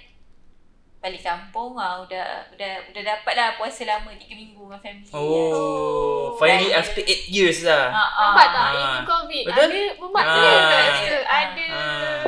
balik 1.06 1.22
kampung 1.22 1.78
ah 1.78 2.02
udah 2.02 2.50
udah 2.58 2.72
udah 2.90 3.04
dapat 3.06 3.34
lah 3.38 3.54
puasa 3.54 3.86
lama 3.86 4.10
3 4.10 4.26
minggu 4.26 4.58
dengan 4.58 4.82
family. 4.82 5.14
Oh, 5.14 6.34
finally 6.34 6.74
Dan- 6.74 6.82
after 6.82 7.06
8 7.06 7.30
years 7.30 7.62
lah. 7.62 7.94
Ha 7.94 8.02
ah. 8.02 8.10
Nampak 8.34 8.48
tak? 8.50 8.66
Ah. 8.66 8.74
Ini 8.74 8.98
COVID. 9.06 9.44
Betul? 9.46 9.70
Ada 9.70 9.82
memat 10.02 10.26
tu 10.26 10.40
tak 10.42 10.82
rasa. 10.82 11.18
Ada. 11.22 11.66
Ah. 11.70 12.24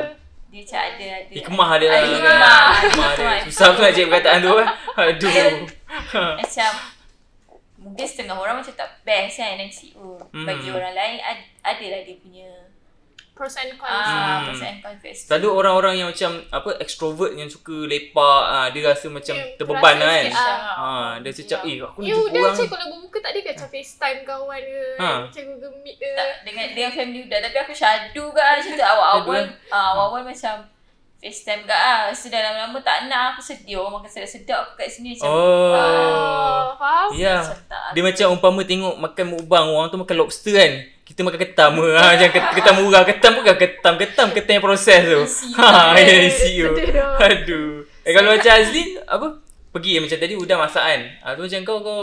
Dia 0.48 0.60
macam 0.62 0.80
ada 0.80 1.06
ada. 1.10 1.32
Hikmah 1.34 1.70
dia 1.74 1.86
lah. 1.90 1.98
Ada 1.98 2.06
hikmah. 2.06 2.30
Hikmah 2.38 3.10
dia. 3.18 3.26
Hikmah. 3.26 3.50
Susah 3.50 3.68
tu 3.74 3.80
nak 3.82 3.90
cakap 3.90 4.08
perkataan 4.14 4.38
tu. 4.38 4.52
eh. 4.54 4.68
Aduh. 5.02 5.30
Macam 6.38 6.70
mungkin 7.78 8.06
setengah 8.06 8.36
orang 8.38 8.56
macam 8.62 8.74
tak 8.78 8.90
best 9.02 9.42
kan 9.42 9.58
MCO. 9.58 10.22
Hmm. 10.30 10.46
Bagi 10.46 10.68
orang 10.70 10.94
lain 10.94 11.18
ad, 11.18 11.38
adalah 11.66 12.00
dia 12.06 12.14
punya 12.22 12.46
Pros 13.38 13.54
and 13.54 13.70
cons. 13.72 13.86
ah 13.86 14.02
Hmm. 14.02 14.44
perasaan 14.44 14.76
confess. 14.80 15.18
Selalu 15.24 15.46
orang-orang 15.48 15.94
yang 15.96 16.08
macam 16.08 16.26
apa 16.50 16.74
extrovert 16.76 17.32
yang 17.32 17.46
suka 17.46 17.86
lepak, 17.86 18.18
ah, 18.44 18.66
dia 18.66 18.82
rasa 18.82 19.06
macam 19.08 19.30
Ya, 19.32 19.54
terbeban 19.54 19.94
lah 19.96 20.10
kan. 20.10 20.24
ah. 20.28 20.58
Ha, 20.74 20.88
dia 21.20 21.30
cakap, 21.32 21.62
eh 21.62 21.78
aku 21.78 21.98
nak 21.98 22.04
You 22.04 22.18
jumpa 22.18 22.28
dah 22.28 22.40
orang. 22.40 22.50
macam 22.52 22.66
kalau 22.68 22.86
berbuka 22.92 23.18
tak 23.20 23.30
ada 23.30 23.38
ke 23.38 23.50
macam 23.52 23.68
FaceTime 23.70 24.20
kawan 24.24 24.58
ke 24.60 24.82
Ha. 24.98 25.08
Macam 25.22 25.42
Google 25.48 25.74
Meet 25.78 25.96
ke 25.96 26.08
tak 26.12 26.28
dengan 26.42 26.66
dengan 26.68 26.90
family 26.90 27.22
dah 27.24 27.38
tapi 27.40 27.56
aku 27.56 27.72
syadu 27.72 28.24
ke 28.28 28.40
lah 28.40 28.52
macam 28.52 28.72
tu 28.72 28.82
awal-awal 28.84 29.38
Syadu, 29.40 29.70
ah 29.70 29.84
awal-awal 29.88 30.22
macam 30.24 30.54
FaceTime 31.16 31.62
ke 31.62 31.74
ah 31.74 32.10
so 32.10 32.26
dah 32.26 32.40
lama-lama 32.40 32.78
tak 32.80 33.06
nak 33.06 33.22
aku 33.32 33.40
sedih 33.40 33.74
orang 33.76 33.94
makan 33.96 34.06
sedap-sedap 34.08 34.58
aku 34.60 34.72
kat 34.76 34.88
sini 34.88 35.14
macam 35.14 35.26
Oh. 35.28 35.74
Oh, 35.74 36.66
faham? 36.76 37.08
Ya. 37.12 37.38
macam 37.38 37.58
tak 37.64 37.82
Dia 37.92 38.02
macam 38.04 38.26
umpama 38.30 38.60
tengok 38.62 38.94
makan 38.96 39.26
mukbang 39.28 39.66
orang 39.66 39.88
tu 39.88 39.96
makan 39.96 40.16
lobster 40.16 40.52
kan. 40.52 40.72
Kita 41.08 41.24
makan 41.24 41.40
ketam. 41.40 41.70
Ke 41.74 41.88
ha, 41.96 42.02
macam 42.12 42.28
ket- 42.28 42.52
ketam 42.54 42.74
murah. 42.76 43.02
Ketam 43.02 43.32
bukan 43.34 43.54
ketam. 43.56 43.94
Ketam 43.96 44.28
ketam 44.30 44.52
yang 44.52 44.64
proses 44.64 45.00
tu. 45.00 45.20
Ha 45.56 45.96
ya 45.96 46.68
dah. 46.92 47.16
aduh. 47.18 47.80
Eh 48.04 48.12
kalau 48.12 48.28
macam 48.30 48.52
Azlin 48.52 49.00
apa? 49.02 49.28
Pergi 49.68 49.96
macam 49.98 50.16
tadi 50.16 50.34
udah 50.34 50.56
masak 50.58 50.80
kan? 50.82 51.00
Ah 51.20 51.32
tu 51.32 51.42
macam 51.42 51.60
kau 51.62 51.78
kau 51.80 52.02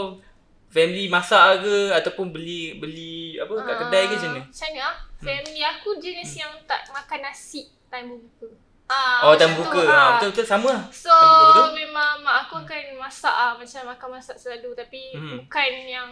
family 0.68 1.06
masak 1.06 1.62
ke? 1.62 1.90
Ataupun 1.92 2.30
beli 2.30 2.74
beli 2.76 3.14
apa 3.36 3.52
kat 3.56 3.76
kedai 3.80 4.02
ke 4.04 4.14
macam 4.16 4.30
mana? 4.32 4.40
Ah, 4.40 4.44
Macam 4.44 4.68
mana? 4.68 4.82
ah? 4.82 4.94
Family 5.16 5.62
aku 5.62 5.88
jenis 5.96 6.30
yang 6.36 6.52
tak 6.64 6.80
makan 6.88 7.20
nasi. 7.22 7.62
Time 7.86 8.10
berbuka. 8.12 8.46
Ah, 8.86 9.18
oh 9.24 9.32
macam 9.32 9.38
time 9.40 9.50
tu, 9.50 9.58
buka 9.60 9.82
ah. 9.82 9.90
ha, 9.90 10.10
betul 10.12 10.28
betul. 10.30 10.46
Sama 10.46 10.68
lah. 10.68 10.82
So 10.88 11.10
buka, 11.10 11.42
betul? 11.48 11.68
memang 11.76 12.12
mak 12.20 12.36
aku 12.44 12.54
akan 12.60 12.82
masak 12.96 13.34
ah 13.34 13.52
macam 13.52 13.82
makan 13.84 14.08
masak 14.12 14.36
selalu. 14.36 14.70
Tapi 14.72 15.00
Hmm. 15.12 15.36
bukan 15.40 15.70
yang 15.84 16.08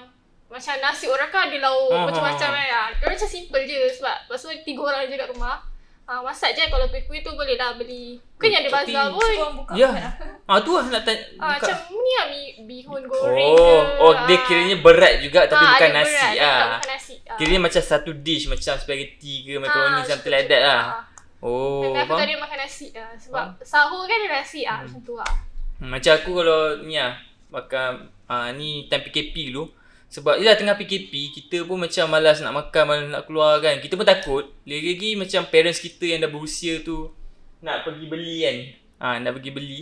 macam 0.55 0.75
nasi 0.79 1.07
orang 1.07 1.27
kan 1.29 1.43
ada 1.45 1.59
lauk 1.61 1.91
Ah, 1.91 2.07
macam-macam 2.07 2.49
ah, 2.49 2.55
kan. 2.55 2.67
Ah. 2.71 2.89
Dia 2.95 3.07
macam 3.11 3.27
simple 3.29 3.61
je 3.65 3.79
sebab 3.93 4.17
pasal 4.25 4.55
tiga 4.63 4.81
orang 4.81 5.03
je 5.05 5.17
kat 5.17 5.29
rumah. 5.29 5.59
Ah, 6.05 6.21
masak 6.21 6.53
je 6.53 6.63
kalau 6.65 6.87
kuih-kuih 6.87 7.21
tu 7.21 7.33
boleh 7.33 7.57
lah 7.57 7.75
beli. 7.75 8.21
Bukannya 8.37 8.59
ada 8.59 8.71
Tapi- 8.71 8.93
bazar 8.93 9.07
pun. 9.11 9.25
Buka 9.57 9.73
ya 9.75 9.89
apa? 9.89 10.25
ah 10.45 10.59
tu 10.61 10.71
lah 10.71 10.85
nak 10.87 11.03
tanya 11.03 11.25
Ah, 11.35 11.57
buka. 11.57 11.65
macam 11.65 11.77
ni 11.91 12.13
lah 12.13 12.27
mi, 12.29 12.43
bihun 12.63 13.03
goreng 13.03 13.49
oh 13.51 13.81
ke. 13.81 13.97
oh 13.99 14.13
dia 14.29 14.37
ah. 14.37 14.41
kiranya 14.45 14.77
berat 14.79 15.15
juga 15.19 15.41
tapi 15.45 15.57
Ah, 15.59 15.71
bukan 15.73 15.91
nasi 15.91 16.13
berat, 16.13 16.29
ah 16.37 16.37
tak 16.37 16.69
bukan 16.69 16.91
nasi. 16.93 17.15
Ah. 17.25 17.37
kiranya 17.41 17.61
macam 17.63 17.83
satu 17.83 18.11
dish 18.15 18.45
macam 18.45 18.73
spaghetti 18.77 19.35
ke 19.43 19.57
macaroni 19.57 19.97
Ah, 19.97 20.05
something 20.05 20.29
like 20.31 20.45
that 20.45 20.63
lah 20.63 20.83
Ah. 20.93 21.01
oh 21.41 21.81
Dan 21.83 21.97
aku 21.97 22.05
faham? 22.07 22.19
tak 22.21 22.27
ada 22.27 22.37
makan 22.39 22.59
nasi 22.61 22.87
lah 22.93 23.09
Sebab 23.17 23.45
sahur 23.65 24.03
kan 24.05 24.17
ada 24.19 24.29
nasi 24.37 24.61
ah 24.63 24.79
macam 24.79 25.01
tu 25.01 25.15
lah 25.17 25.33
Hmm, 25.75 25.89
Macam 25.91 26.13
aku 26.13 26.31
kalau 26.37 26.61
ni 26.85 26.95
lah 26.95 27.13
Makan 27.49 27.91
uh, 28.29 28.49
Ni 28.53 28.69
time 28.87 29.03
PKP 29.03 29.51
dulu 29.51 29.67
Sebab 30.15 30.39
yelah 30.39 30.55
tengah 30.55 30.79
PKP 30.79 31.35
Kita 31.35 31.67
pun 31.67 31.83
macam 31.83 32.07
malas 32.07 32.39
nak 32.39 32.55
makan 32.55 32.83
Malas 32.87 33.07
nak 33.11 33.27
keluar 33.27 33.59
kan. 33.59 33.83
Kita 33.83 33.99
pun 33.99 34.07
takut. 34.07 34.45
Lagi-lagi 34.63 35.19
macam 35.19 35.51
parents 35.51 35.83
kita 35.83 36.07
yang 36.07 36.23
dah 36.23 36.31
berusia 36.31 36.87
tu 36.87 37.11
Nak 37.59 37.83
pergi 37.83 38.07
beli 38.07 38.47
kan. 38.47 38.57
Uh, 39.03 39.17
Nak 39.27 39.33
pergi 39.35 39.51
beli 39.51 39.81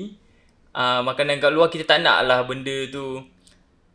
uh, 0.73 1.05
Makanan 1.05 1.37
kat 1.37 1.53
luar 1.53 1.69
kita 1.69 1.85
tak 1.85 2.01
nak 2.01 2.25
lah 2.25 2.49
benda 2.49 2.89
tu. 2.89 3.21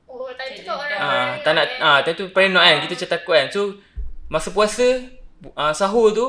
Oh 0.06 0.29
tu 0.29 0.38
Jadi, 0.38 0.63
orang 0.70 0.98
Ah, 0.98 1.29
tak 1.44 1.51
nak 1.53 1.65
ah 1.84 2.00
time 2.06 2.15
tu 2.15 2.25
paranoid 2.32 2.63
kan. 2.63 2.77
Kita 2.86 2.94
macam 2.96 3.10
takut 3.17 3.34
kan. 3.36 3.48
So 3.50 3.62
masa 4.27 4.50
puasa 4.53 4.88
ah, 5.56 5.74
sahur 5.74 6.13
tu 6.13 6.27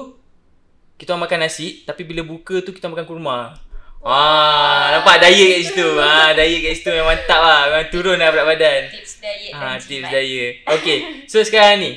kita 0.99 1.15
orang 1.15 1.31
makan 1.31 1.47
nasi 1.47 1.87
tapi 1.87 2.03
bila 2.03 2.27
buka 2.27 2.59
tu 2.65 2.75
kita 2.75 2.91
makan 2.91 3.07
kurma. 3.07 3.55
Wah, 3.99 4.95
nampak 4.95 5.19
diet 5.21 5.59
kat 5.59 5.61
situ. 5.69 5.89
Ah, 5.99 6.31
diet 6.31 6.63
kat 6.63 6.73
situ 6.79 6.91
memang 6.95 7.13
mantap 7.13 7.41
lah. 7.43 7.61
Memang 7.69 7.87
turun 7.91 8.17
lah 8.17 8.31
berat 8.31 8.47
badan. 8.47 8.81
Tips 8.95 9.15
diet 9.19 9.53
Ah, 9.53 9.75
dan 9.75 9.79
tips 9.79 9.87
jimat. 9.91 10.11
diet. 10.15 10.53
Okay, 10.65 10.99
so 11.27 11.43
sekarang 11.43 11.83
ni 11.83 11.91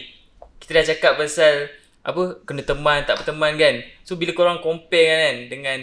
kita 0.57 0.81
dah 0.81 0.85
cakap 0.91 1.11
pasal 1.15 1.69
apa 2.01 2.41
kena 2.41 2.65
teman 2.65 3.05
tak 3.05 3.21
berteman 3.21 3.53
kan. 3.55 3.75
So 4.01 4.17
bila 4.17 4.33
korang 4.33 4.59
compare 4.59 5.07
kan 5.07 5.35
dengan 5.47 5.79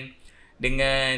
dengan 0.58 1.14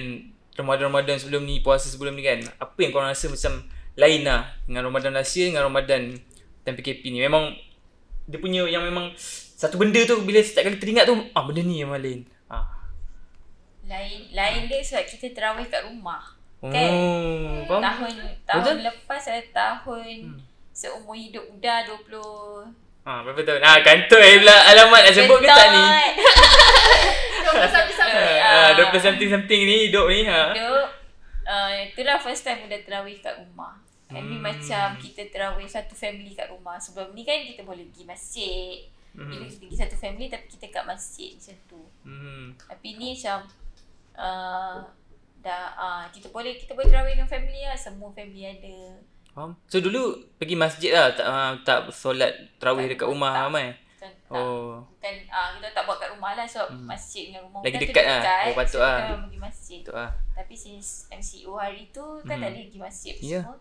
Ramadan-Ramadan 0.52 1.16
sebelum 1.16 1.49
ni, 1.49 1.64
puasa 1.64 1.88
sebelum 1.88 2.12
ni 2.12 2.21
kan. 2.21 2.45
Apa 2.61 2.76
yang 2.85 2.92
korang 2.92 3.09
rasa 3.09 3.33
macam 3.33 3.64
lain 3.97 4.21
lah 4.23 4.52
dengan 4.69 4.85
Ramadan 4.85 5.16
last 5.16 5.33
year 5.35 5.49
dengan 5.49 5.64
Ramadan 5.66 6.21
time 6.61 6.76
PKP 6.76 7.09
ni. 7.09 7.25
Memang 7.25 7.57
dia 8.28 8.37
punya 8.37 8.69
yang 8.69 8.85
memang 8.85 9.16
satu 9.57 9.80
benda 9.80 10.04
tu 10.04 10.21
bila 10.23 10.38
setiap 10.38 10.69
kali 10.69 10.76
teringat 10.76 11.09
tu 11.09 11.16
ah 11.33 11.42
benda 11.42 11.64
ni 11.64 11.80
yang 11.80 11.88
lain. 11.90 12.28
Lain 13.90 14.20
lain 14.30 14.61
dia 14.64 14.78
sebab 14.80 15.02
kita 15.04 15.26
terawih 15.30 15.66
kat 15.66 15.82
rumah. 15.85 16.23
Oh, 16.61 16.68
Kan? 16.68 16.92
faham? 17.66 17.80
Tahun 17.82 18.12
tahun 18.44 18.62
Betul? 18.62 18.76
lepas 18.87 19.20
saya 19.20 19.42
tahun 19.50 20.37
seumur 20.70 21.14
hidup 21.14 21.42
Uda 21.50 21.88
20 22.06 22.70
Ah, 23.00 23.25
berapa 23.25 23.40
tahun? 23.40 23.61
Ah, 23.61 23.80
kantor 23.80 24.20
eh 24.20 24.37
pula 24.38 24.56
alamat 24.68 25.00
nak 25.02 25.14
sebut 25.14 25.38
ke 25.40 25.49
tak 25.49 25.66
ni? 25.66 25.82
Dua 27.42 27.64
sampai-sampai 27.64 28.38
Ah, 28.44 28.70
20 28.76 28.92
something 29.00 29.30
something 29.30 29.61
ni 29.62 29.88
hidup 29.88 30.06
ni 30.06 30.23
ha. 30.23 30.52
Hidup 30.52 30.87
uh, 31.42 31.70
Itulah 31.82 32.16
first 32.18 32.42
time 32.42 32.61
Uda 32.62 32.76
terawih 32.78 33.18
kat 33.18 33.35
rumah 33.37 33.80
And 34.11 34.26
ni 34.26 34.37
Hmm. 34.37 34.44
macam 34.44 34.87
kita 34.99 35.23
terawih 35.28 35.64
satu 35.64 35.94
family 35.94 36.35
kat 36.35 36.47
rumah 36.47 36.76
Sebelum 36.76 37.11
ni 37.11 37.23
kan 37.23 37.40
kita 37.40 37.64
boleh 37.64 37.88
pergi 37.88 38.04
masjid 38.04 38.76
Hmm. 39.11 39.26
Kita 39.26 39.59
pergi 39.59 39.75
satu 39.76 39.97
family 39.97 40.28
tapi 40.28 40.47
kita 40.47 40.70
kat 40.70 40.85
masjid 40.85 41.35
macam 41.35 41.56
tu 41.66 41.82
Hmm. 42.04 42.54
Tapi 42.61 42.88
ni 42.94 43.11
macam 43.11 43.42
uh, 44.14 44.76
dah 45.38 45.62
uh, 45.73 46.05
kita 46.09 46.29
boleh 46.29 46.55
kita 46.55 46.73
boleh 46.73 46.87
terawih 46.87 47.12
dengan 47.12 47.26
family 47.26 47.62
lah 47.62 47.75
semua 47.75 48.11
family 48.11 48.45
ada 48.45 48.76
Faham? 49.31 49.55
So 49.64 49.79
dulu 49.79 50.11
pergi 50.37 50.55
masjid 50.55 50.90
lah 50.90 51.11
tak 51.11 51.23
uh, 51.23 51.52
tak 51.62 51.79
solat 51.88 52.31
tarawih 52.57 52.85
Tak, 52.85 52.93
dekat 52.93 53.07
rumah 53.07 53.31
tak. 53.31 53.43
ramai. 53.45 53.67
Bukan, 53.71 54.12
Oh. 54.29 54.81
bukan 54.90 55.14
uh, 55.29 55.49
kita 55.55 55.69
tak 55.71 55.85
buat 55.85 55.97
kat 55.97 56.11
rumah 56.11 56.33
lah 56.33 56.45
sebab 56.45 56.73
hmm. 56.73 56.83
masjid 56.85 57.23
dengan 57.29 57.43
rumah 57.45 57.61
Lagi 57.61 57.76
dekat 57.79 58.05
lah. 58.05 58.19
dekat, 58.19 58.43
Oh, 58.43 58.55
patut 58.55 58.73
so 58.73 58.79
lah. 58.81 58.97
kita 58.99 59.14
pergi 59.21 59.38
masjid 59.40 59.81
Tu 59.81 59.93
ah. 59.93 60.11
Tapi 60.33 60.55
since 60.55 60.88
MCO 61.11 61.52
hari 61.55 61.85
tu 61.90 62.05
kan 62.21 62.35
Hmm. 62.35 62.43
tak 62.43 62.49
boleh 62.50 62.64
pergi 62.64 62.81
masjid 62.81 63.14
Ya. 63.19 63.40
semua 63.40 63.57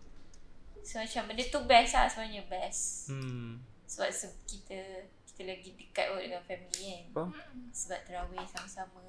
So 0.80 0.96
macam 0.96 1.22
benda 1.28 1.44
tu 1.44 1.60
best 1.62 1.92
lah 1.92 2.06
sebenarnya 2.06 2.42
best 2.46 2.82
Hmm. 3.06 3.48
Sebab 3.84 4.08
se- 4.08 4.40
kita 4.44 4.78
kita 5.24 5.40
lagi 5.46 5.70
dekat 5.72 6.06
kot 6.08 6.20
dengan 6.20 6.42
family 6.42 6.82
kan 6.82 7.04
Faham? 7.12 7.30
Sebab 7.70 7.98
terawih 8.02 8.44
sama-sama 8.44 9.02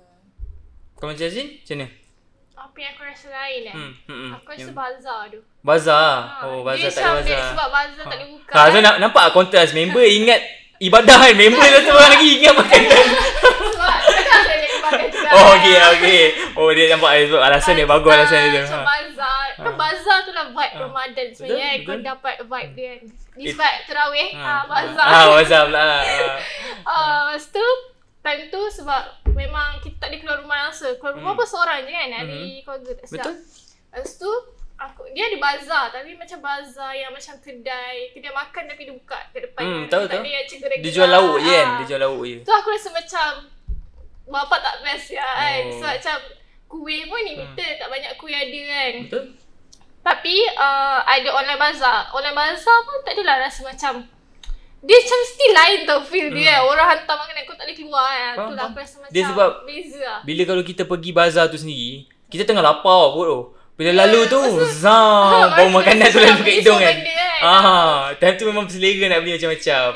Kau 1.01 1.09
macam 1.09 1.25
Azin? 1.25 1.47
Macam 1.51 1.75
mana? 1.75 1.87
Apa 2.53 2.77
yang 2.77 2.91
aku 2.93 3.03
rasa 3.03 3.27
lain 3.27 3.61
eh 3.63 3.73
Hmm. 3.73 3.91
hmm, 3.99 4.13
hmm. 4.13 4.31
Aku 4.31 4.47
rasa 4.47 4.61
Yang- 4.61 4.77
bazar 4.77 5.21
tu 5.27 5.39
Bazar. 5.61 6.09
Ha, 6.23 6.41
Oh, 6.43 6.61
dia 6.61 6.65
bazar 6.67 6.89
tak 6.91 7.01
ada 7.03 7.13
bazar. 7.17 7.39
Sebab 7.51 7.67
bazar 7.69 8.03
tak 8.03 8.15
boleh 8.15 8.29
buka 8.31 8.51
Ha, 8.51 8.61
so 8.61 8.71
kan. 8.71 8.81
nak, 8.81 8.95
nampak 8.99 9.21
tak 9.23 9.33
kontras 9.33 9.69
member 9.71 10.01
ingat 10.03 10.41
ibadah 10.79 11.17
kan 11.19 11.33
member 11.35 11.61
satu 11.63 11.91
orang 11.91 12.11
lagi 12.11 12.29
ingat 12.35 12.53
makanan. 12.55 13.05
Sebab 13.71 13.93
kan 14.23 14.41
ada 14.47 14.67
ibadah 14.67 15.05
juga 15.07 15.29
Oh 15.31 15.41
kan. 15.41 15.53
okey 15.55 15.75
okey. 15.91 16.21
Oh 16.53 16.69
dia 16.69 16.85
nampak 16.87 17.11
eh, 17.11 17.23
sebab 17.25 17.41
alasan 17.43 17.73
dia 17.73 17.87
bagus 17.87 18.11
alasan 18.11 18.37
dia 18.39 18.51
tu. 18.51 18.59
Macam 18.63 18.77
Ha. 18.77 18.85
bazar 18.87 19.45
Kan 19.51 19.65
Ha. 19.67 19.77
bazar 19.77 20.17
tu 20.21 20.31
lah 20.31 20.45
vibe 20.47 20.61
Ha. 20.71 20.79
Ramadan 20.79 21.27
sebenarnya 21.31 21.65
kan. 21.67 21.77
Kau 21.79 21.89
betul. 21.91 22.05
dapat 22.07 22.33
vibe 22.43 22.71
dia 22.73 22.89
kan 22.91 23.01
Ni 23.31 23.43
It- 23.43 23.53
sebab 23.53 23.73
terawih 23.85 24.29
ah, 24.35 24.61
Bazar 24.65 25.05
Ah, 25.07 25.25
bazar 25.31 25.61
pula. 25.65 25.81
Ha. 25.87 25.97
Ah, 26.83 27.19
Lepas 27.27 27.45
tu 27.49 27.65
Time 28.21 28.45
tu 28.47 28.61
sebab 28.69 29.01
Memang 29.33 29.79
kita 29.79 29.95
tak 29.97 30.07
boleh 30.07 30.19
keluar 30.19 30.37
rumah 30.39 30.57
langsung 30.63 30.93
Keluar 30.95 31.13
rumah 31.13 31.31
Hmm. 31.31 31.39
pun 31.39 31.47
seorang 31.47 31.79
je 31.81 31.91
kan 31.91 32.09
Hari 32.13 32.41
keluarga 32.61 32.91
tak 32.93 33.05
siap 33.05 33.15
Betul? 33.17 33.35
Lepas 33.91 34.11
tu 34.15 34.31
aku, 34.75 35.01
Dia 35.11 35.23
ada 35.25 35.37
bazar 35.39 35.85
Tapi 35.89 36.11
macam 36.13 36.39
bazar 36.39 36.91
yang 36.93 37.11
macam 37.11 37.35
kedai 37.37 37.95
Kedai 38.09 38.31
makan 38.31 38.63
tapi 38.65 38.81
dia 38.81 38.93
buka 38.93 39.17
kat 39.25 39.41
depan 39.41 39.61
Hmm, 39.61 39.83
tahu, 39.87 40.03
tak 40.05 40.17
tahu. 40.17 40.23
gerai 40.57 40.77
Dia 40.79 40.91
jual 40.91 41.09
lauk 41.09 41.35
je 41.37 41.49
kan? 41.49 41.65
Ah. 41.65 41.77
Dia 41.77 41.85
jual 41.87 42.01
lauk 42.01 42.21
je. 42.23 42.37
Tu 42.39 42.51
aku 42.51 42.67
rasa 42.69 42.89
macam 42.89 43.29
Bapak 44.23 44.59
tak 44.59 44.75
best 44.81 45.07
ya 45.09 45.23
kan 45.23 45.61
Oh. 45.61 45.73
Sebab 45.77 45.91
macam 45.93 46.17
Kuih 46.67 47.03
pun 47.03 47.19
limited 47.19 47.73
Tak 47.75 47.87
banyak 47.87 48.11
kuih 48.15 48.31
ada 48.33 48.59
kan 48.65 48.93
Betul? 49.03 49.23
Tapi 50.01 50.33
uh, 50.51 50.97
ada 51.03 51.29
online 51.29 51.61
bazaar. 51.61 52.09
Online 52.09 52.33
bazaar 52.33 52.77
pun 52.81 52.97
tak 53.03 53.13
adalah 53.13 53.37
rasa 53.39 53.61
macam 53.61 54.01
dia 54.81 54.97
macam 54.97 55.19
still 55.23 55.53
lain 55.53 55.79
tau 55.83 55.99
feel 56.01 56.27
dia. 56.31 56.57
Hmm. 56.57 56.67
Orang 56.67 56.87
hantar 56.87 57.15
makanan 57.15 57.41
kau 57.43 57.53
tak 57.53 57.65
boleh 57.65 57.77
keluar 57.77 58.07
kan. 58.07 58.33
Faham, 58.33 58.35
Tu 58.41 58.53
lah 58.53 58.57
faham. 58.57 58.67
aku 58.67 58.79
rasa 58.79 58.95
macam 58.97 59.11
Dia 59.11 59.23
sebab- 59.23 59.55
beza 59.63 59.99
lah. 59.99 60.19
Bila 60.21 60.41
kalau 60.43 60.63
kita 60.63 60.83
pergi 60.83 61.11
bazar 61.11 61.45
tu 61.47 61.57
sendiri, 61.57 61.91
kita 62.27 62.43
tengah 62.43 62.61
lapar 62.61 63.11
pun 63.11 63.25
tu. 63.25 63.41
Bila 63.73 63.91
lalu 63.99 64.25
tu, 64.27 64.37
zam, 64.67 65.47
bau 65.57 65.69
makanan 65.71 66.07
tu 66.07 66.17
lalu 66.17 66.41
kat 66.43 66.55
hidung 66.59 66.77
kan. 66.77 66.95
kan. 66.97 67.41
Ah, 67.41 67.97
time 68.15 68.35
tu 68.35 68.45
memang 68.45 68.63
berselera 68.63 69.05
nak 69.07 69.19
beli 69.19 69.33
macam-macam. 69.33 69.87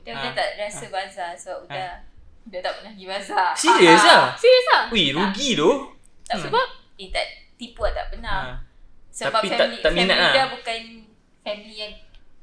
Dia 0.00 0.12
Ha. 0.14 0.32
tak 0.32 0.48
rasa 0.56 0.84
bazar 0.88 1.30
sebab 1.34 1.58
udah 1.64 1.88
udah 2.44 2.60
tak 2.60 2.72
pernah 2.74 2.92
pergi 2.92 3.06
bazar. 3.06 3.50
Serius 3.54 4.00
Ah, 4.02 4.08
ah? 4.10 4.24
Serius 4.34 4.66
lah. 4.70 4.82
Wih, 4.88 5.12
rugi 5.12 5.48
tu. 5.54 5.70
Tak 6.24 6.34
Hmm. 6.34 6.44
sebab 6.46 6.66
eh 6.94 7.08
tak 7.08 7.24
tipu 7.54 7.80
lah 7.80 7.92
tak 7.94 8.06
pernah. 8.08 8.40
Ha. 8.42 8.52
Sebab 9.10 9.32
Tapi 9.34 9.46
tak- 9.46 9.58
family 9.62 9.78
tak 9.78 9.92
minat 9.92 10.08
family 10.10 10.16
lah. 10.18 10.32
Uda 10.32 10.42
bukan 10.50 10.78
family 11.42 11.74
yang 11.74 11.92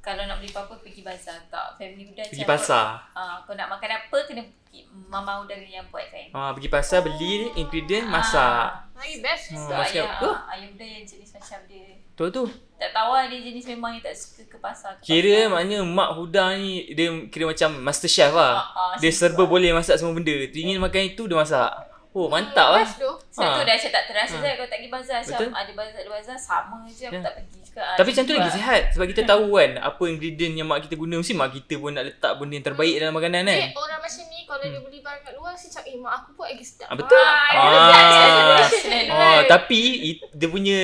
kalau 0.02 0.24
nak 0.24 0.38
beli 0.38 0.50
apa-apa 0.50 0.76
pergi 0.78 1.02
bazar 1.02 1.38
tak. 1.48 1.78
Family 1.78 2.04
Uda 2.08 2.26
Pergi 2.26 2.42
pasar. 2.44 3.06
Ah, 3.12 3.38
kau 3.42 3.54
nak 3.54 3.70
makan 3.70 3.90
apa 3.96 4.18
kena 4.26 4.42
pergi 4.42 4.82
mama 5.04 5.40
Uda 5.40 5.54
yang 5.56 5.86
buat 5.88 6.06
kan. 6.06 6.28
Ah, 6.32 6.50
pergi 6.52 6.68
pasar 6.68 7.00
beli 7.00 7.54
ingredient 7.54 8.06
masak. 8.06 8.92
Lagi 8.92 9.18
best. 9.20 9.44
Hmm. 9.50 9.62
So 9.62 9.72
Basket 9.72 10.02
ayah, 10.02 10.14
apa? 10.16 10.30
ayah 10.52 10.68
Uda 10.68 10.86
yang 10.88 11.04
jenis 11.04 11.30
macam 11.32 11.60
dia 11.66 11.86
Tu 12.12 12.26
tu. 12.30 12.44
tak 12.76 12.92
tahu 12.92 13.12
lah 13.12 13.26
dia 13.26 13.40
jenis 13.40 13.66
memang 13.68 13.94
yang 13.94 14.04
tak 14.04 14.14
suka 14.14 14.42
ke 14.44 14.58
pasar. 14.58 14.92
ke 14.96 15.02
Kira 15.04 15.30
pasar. 15.40 15.50
maknanya 15.54 15.80
mak 15.84 16.10
Huda 16.12 16.44
ni 16.56 16.70
dia 16.92 17.08
kira 17.28 17.46
macam 17.48 17.70
master 17.80 18.06
chef 18.08 18.32
lah. 18.32 18.58
Ah, 18.60 18.66
ah, 18.90 18.94
Dia 18.98 19.10
serba 19.10 19.38
lah. 19.40 19.48
boleh 19.48 19.70
masak 19.72 19.96
semua 19.96 20.12
benda. 20.12 20.34
Teringin 20.46 20.78
makan 20.78 21.02
itu 21.08 21.24
dia 21.24 21.34
masak. 21.36 21.70
Oh, 22.12 22.28
mantap 22.28 22.74
lah. 22.74 22.82
Best 22.82 22.98
tu. 22.98 23.12
Sebab 23.32 23.48
Ha. 23.54 23.64
dah 23.64 23.72
macam 23.72 23.92
tak 23.92 24.04
terasa 24.06 24.34
Ha. 24.34 24.42
je 24.42 24.50
kalau 24.52 24.68
tak 24.68 24.78
pergi 24.78 24.92
bazar 24.92 25.20
Betul. 25.24 25.50
ada 25.54 25.72
bazar 25.72 26.00
ada 26.00 26.10
bazar 26.12 26.36
sama 26.36 26.78
je 26.84 27.06
aku 27.06 27.16
Ya. 27.16 27.22
tak 27.22 27.34
pergi 27.38 27.61
juga. 27.72 27.82
Ah, 27.82 27.96
Tapi 27.96 28.10
macam 28.12 28.24
tu 28.24 28.34
lagi 28.36 28.52
sihat 28.52 28.82
sebab 28.92 29.06
kita 29.08 29.22
tahu 29.24 29.46
kan 29.58 29.72
apa 29.80 30.04
ingredient 30.06 30.54
yang 30.54 30.68
mak 30.68 30.84
kita 30.84 30.94
guna 30.94 31.16
mesti 31.18 31.32
mak 31.32 31.50
kita 31.52 31.80
pun 31.80 31.96
nak 31.96 32.04
letak 32.06 32.32
benda 32.36 32.54
yang 32.54 32.68
terbaik 32.68 32.96
dalam 33.00 33.16
makanan 33.16 33.42
kan. 33.48 33.58
Eh, 33.58 33.72
orang 33.72 34.00
macam 34.00 34.24
ni 34.28 34.40
kalau 34.44 34.62
dia 34.62 34.80
beli 34.80 35.00
barang 35.00 35.22
kat 35.24 35.34
luar 35.34 35.52
mesti 35.56 35.68
cakap, 35.68 35.88
eh 35.88 35.96
mak 35.96 36.14
aku 36.14 36.30
pun 36.36 36.46
lagi 36.46 36.64
sedap. 36.64 36.88
Ah, 36.88 36.96
betul. 36.96 37.18
Ah, 37.18 37.50
Ah. 37.52 38.68
Ah. 39.08 39.12
Oh, 39.12 39.40
tapi 39.48 39.80
it, 40.06 40.18
dia 40.32 40.48
punya 40.48 40.80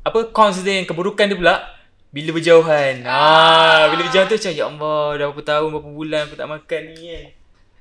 apa 0.00 0.18
cons 0.30 0.62
dia 0.62 0.78
yang 0.78 0.86
keburukan 0.86 1.26
dia 1.26 1.34
pula 1.34 1.56
bila 2.08 2.30
berjauhan. 2.32 3.04
Ah, 3.04 3.90
bila 3.90 4.06
berjauhan 4.06 4.26
tu 4.26 4.38
macam 4.38 4.52
ya 4.54 4.64
Allah, 4.64 5.02
dah 5.14 5.26
berapa 5.28 5.42
tahun, 5.44 5.68
berapa 5.74 5.90
bulan 5.90 6.20
aku 6.24 6.34
tak 6.34 6.48
makan 6.48 6.82
ni 6.88 7.02
kan. 7.04 7.24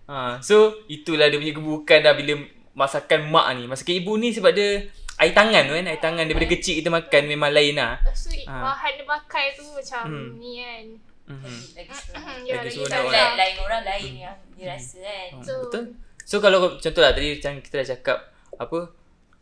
Ah, 0.08 0.34
so 0.40 0.56
itulah 0.88 1.28
dia 1.28 1.38
punya 1.38 1.54
keburukan 1.54 2.00
dah 2.02 2.12
bila 2.12 2.34
masakan 2.74 3.28
mak 3.28 3.48
ni. 3.54 3.64
Masakan 3.66 3.94
ibu 3.96 4.14
ni 4.16 4.32
sebab 4.32 4.52
dia 4.52 4.88
air 5.18 5.32
tangan 5.32 5.64
tu 5.64 5.74
kan, 5.74 5.86
air 5.86 5.98
tangan 5.98 6.24
daripada 6.24 6.48
kecil 6.48 6.74
kita 6.78 6.90
makan 6.90 7.22
memang 7.26 7.50
lain 7.50 7.74
lah. 7.74 7.98
Tu 8.00 8.46
Ah. 8.46 8.72
bahan 8.72 8.92
dia 8.94 9.04
pakai 9.04 9.46
tu 9.54 9.66
macam 9.68 10.04
Hmm. 10.04 10.30
ni 10.36 10.52
kan. 10.58 10.86
Mhm. 11.28 11.56
Lagi 11.76 11.92
seronok. 11.92 12.40
Ya, 12.42 12.54
Lagi 12.58 12.80
lah. 12.80 13.02
Lain, 13.04 13.32
lain 13.36 13.56
orang 13.60 13.84
lain 13.84 14.12
yang 14.22 14.38
dirasa 14.54 14.98
kan. 14.98 15.30
Hmm, 15.34 15.44
So- 15.44 15.64
Betul. 15.64 15.84
So 16.22 16.36
kalau 16.38 16.60
contohlah 16.76 17.12
tadi 17.12 17.36
macam 17.36 17.54
kita 17.60 17.76
dah 17.78 17.88
cakap 17.90 18.18
apa 18.54 18.80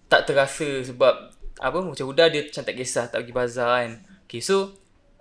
tak 0.05 0.21
terasa 0.23 0.69
sebab 0.81 1.13
apa 1.55 1.77
macam 1.79 2.05
Huda 2.05 2.27
dia 2.27 2.41
macam 2.43 2.61
tak 2.61 2.75
kisah 2.75 3.05
tak 3.05 3.21
pergi 3.21 3.33
bazar 3.33 3.69
kan. 3.79 3.91
Okay 4.23 4.37
so 4.37 4.73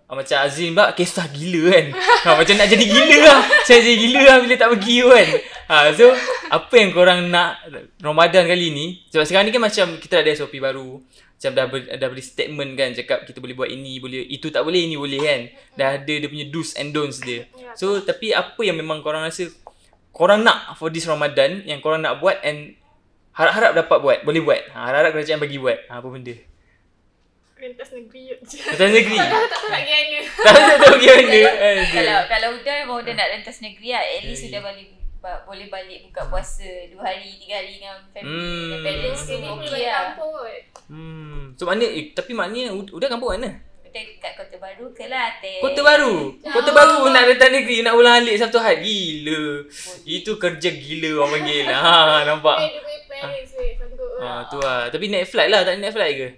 uh, 0.05 0.15
macam 0.15 0.37
Azrin 0.39 0.73
pula 0.73 0.93
kisah 0.93 1.25
gila 1.27 1.63
kan. 1.71 1.87
ha, 1.97 2.29
macam 2.39 2.55
nak 2.55 2.69
jadi 2.69 2.85
gila 2.87 3.17
lah. 3.23 3.41
Macam 3.41 3.77
jadi 3.79 3.97
gila 3.99 4.21
lah 4.23 4.37
bila 4.39 4.55
tak 4.55 4.69
pergi 4.71 4.97
kan. 5.03 5.29
Ha, 5.65 5.93
so 5.93 6.13
apa 6.49 6.75
yang 6.77 6.93
korang 6.93 7.29
nak 7.29 7.65
Ramadan 7.99 8.45
kali 8.45 8.69
ni 8.69 8.87
sebab 9.09 9.25
sekarang 9.25 9.49
ni 9.49 9.53
kan 9.53 9.63
macam 9.63 9.87
kita 9.97 10.21
ada 10.21 10.31
SOP 10.33 10.57
baru. 10.59 11.01
Macam 11.35 11.51
dah 11.51 11.67
ber, 11.67 11.81
dah 11.85 12.09
beri 12.09 12.25
statement 12.25 12.71
kan 12.73 12.93
cakap 12.93 13.25
kita 13.25 13.37
boleh 13.37 13.53
buat 13.53 13.69
ini 13.69 14.01
boleh 14.01 14.25
itu 14.25 14.49
tak 14.49 14.65
boleh 14.65 14.81
ini 14.81 14.97
boleh 14.97 15.21
kan. 15.21 15.41
Dah 15.75 15.89
ada 15.97 16.15
dia 16.15 16.25
punya 16.25 16.47
do's 16.49 16.73
and 16.75 16.93
don'ts 16.93 17.21
dia. 17.21 17.45
So 17.75 18.01
tapi 18.01 18.33
apa 18.33 18.61
yang 18.61 18.77
memang 18.77 19.01
korang 19.01 19.25
rasa 19.25 19.49
korang 20.09 20.41
nak 20.41 20.73
for 20.75 20.89
this 20.89 21.05
Ramadan 21.05 21.65
yang 21.65 21.81
korang 21.81 22.01
nak 22.01 22.17
buat 22.19 22.41
and 22.41 22.79
harap-harap 23.35 23.75
dapat 23.75 23.99
buat, 23.99 24.19
boleh 24.23 24.41
buat. 24.41 24.61
Ha, 24.73 24.89
harap-harap 24.89 25.11
kerajaan 25.13 25.43
bagi 25.43 25.59
buat. 25.59 25.91
Ha, 25.91 25.99
apa 25.99 26.07
benda? 26.07 26.35
Rentas 27.55 27.91
negeri 27.91 28.21
je. 28.29 28.35
Rentas 28.63 28.91
negeri? 28.93 29.17
Tak 29.17 29.27
tahu 29.27 29.45
tak 29.45 29.59
tahu 29.59 29.69
nak 29.69 29.81
pergi 29.81 29.95
mana. 29.97 30.19
tak 30.23 30.53
tahu 30.55 30.77
tak 30.79 30.91
pergi 30.93 31.09
mana. 31.09 31.41
Kalau 31.95 32.15
Aduh. 32.15 32.25
kalau 32.29 32.49
Huda 32.55 32.73
mau 32.85 32.99
dia 33.01 33.15
nak 33.17 33.29
rentas 33.33 33.57
negeri 33.59 33.89
lah, 33.91 34.05
at 34.05 34.23
least 34.23 34.43
sudah 34.45 34.61
balik 34.61 34.87
ba- 34.87 35.04
boleh 35.45 35.67
balik 35.67 35.99
buka 36.03 36.23
puasa 36.27 36.63
dua 36.87 37.03
hari, 37.07 37.33
tiga 37.37 37.57
hari 37.57 37.77
dengan 37.77 37.97
family 38.09 38.29
Hmm. 38.29 38.69
dan 38.69 38.79
parents 38.81 39.23
semua 39.23 39.53
boleh 39.53 39.57
okey 39.57 39.71
balik 39.71 39.87
lah. 39.87 40.01
kampung 40.05 40.31
kot. 40.35 40.63
Hmm. 40.87 41.41
So 41.55 41.65
mana 41.65 41.85
eh, 41.85 42.05
tapi 42.11 42.33
maknanya 42.33 42.71
Ud- 42.71 42.93
Udah 42.93 43.09
kampung 43.09 43.33
mana? 43.33 43.51
Kita 43.85 44.01
kat 44.19 44.33
Kota 44.35 44.57
Baru 44.59 44.91
ke 44.91 45.07
lah, 45.07 45.39
Teh. 45.39 45.59
Kota 45.59 45.81
Baru. 45.81 46.35
Kota 46.37 46.71
Baru 46.71 47.07
nak 47.09 47.25
rentas 47.25 47.47
negeri 47.49 47.81
nak 47.81 47.95
ulang 47.95 48.19
alik 48.19 48.35
Sabtu 48.35 48.59
Ahad. 48.59 48.83
Gila. 48.83 49.63
Itu 50.03 50.35
kerja 50.35 50.69
gila 50.69 51.11
orang 51.17 51.31
panggil. 51.39 51.65
Ha, 51.71 51.95
nampak. 52.25 52.59
Eh, 52.59 52.69
dia 52.69 52.81
punya 52.81 52.99
parents 53.07 53.53
weh. 53.55 53.71
Sanggup 53.73 54.11
Ha, 54.15 54.27
lah. 54.27 54.39
tu 54.45 54.59
lah. 54.59 54.81
Tapi 54.89 55.05
naik 55.07 55.25
flight 55.25 55.47
lah. 55.47 55.63
Tak 55.63 55.79
naik 55.79 55.93
flight 55.93 56.15
ke? 56.17 56.29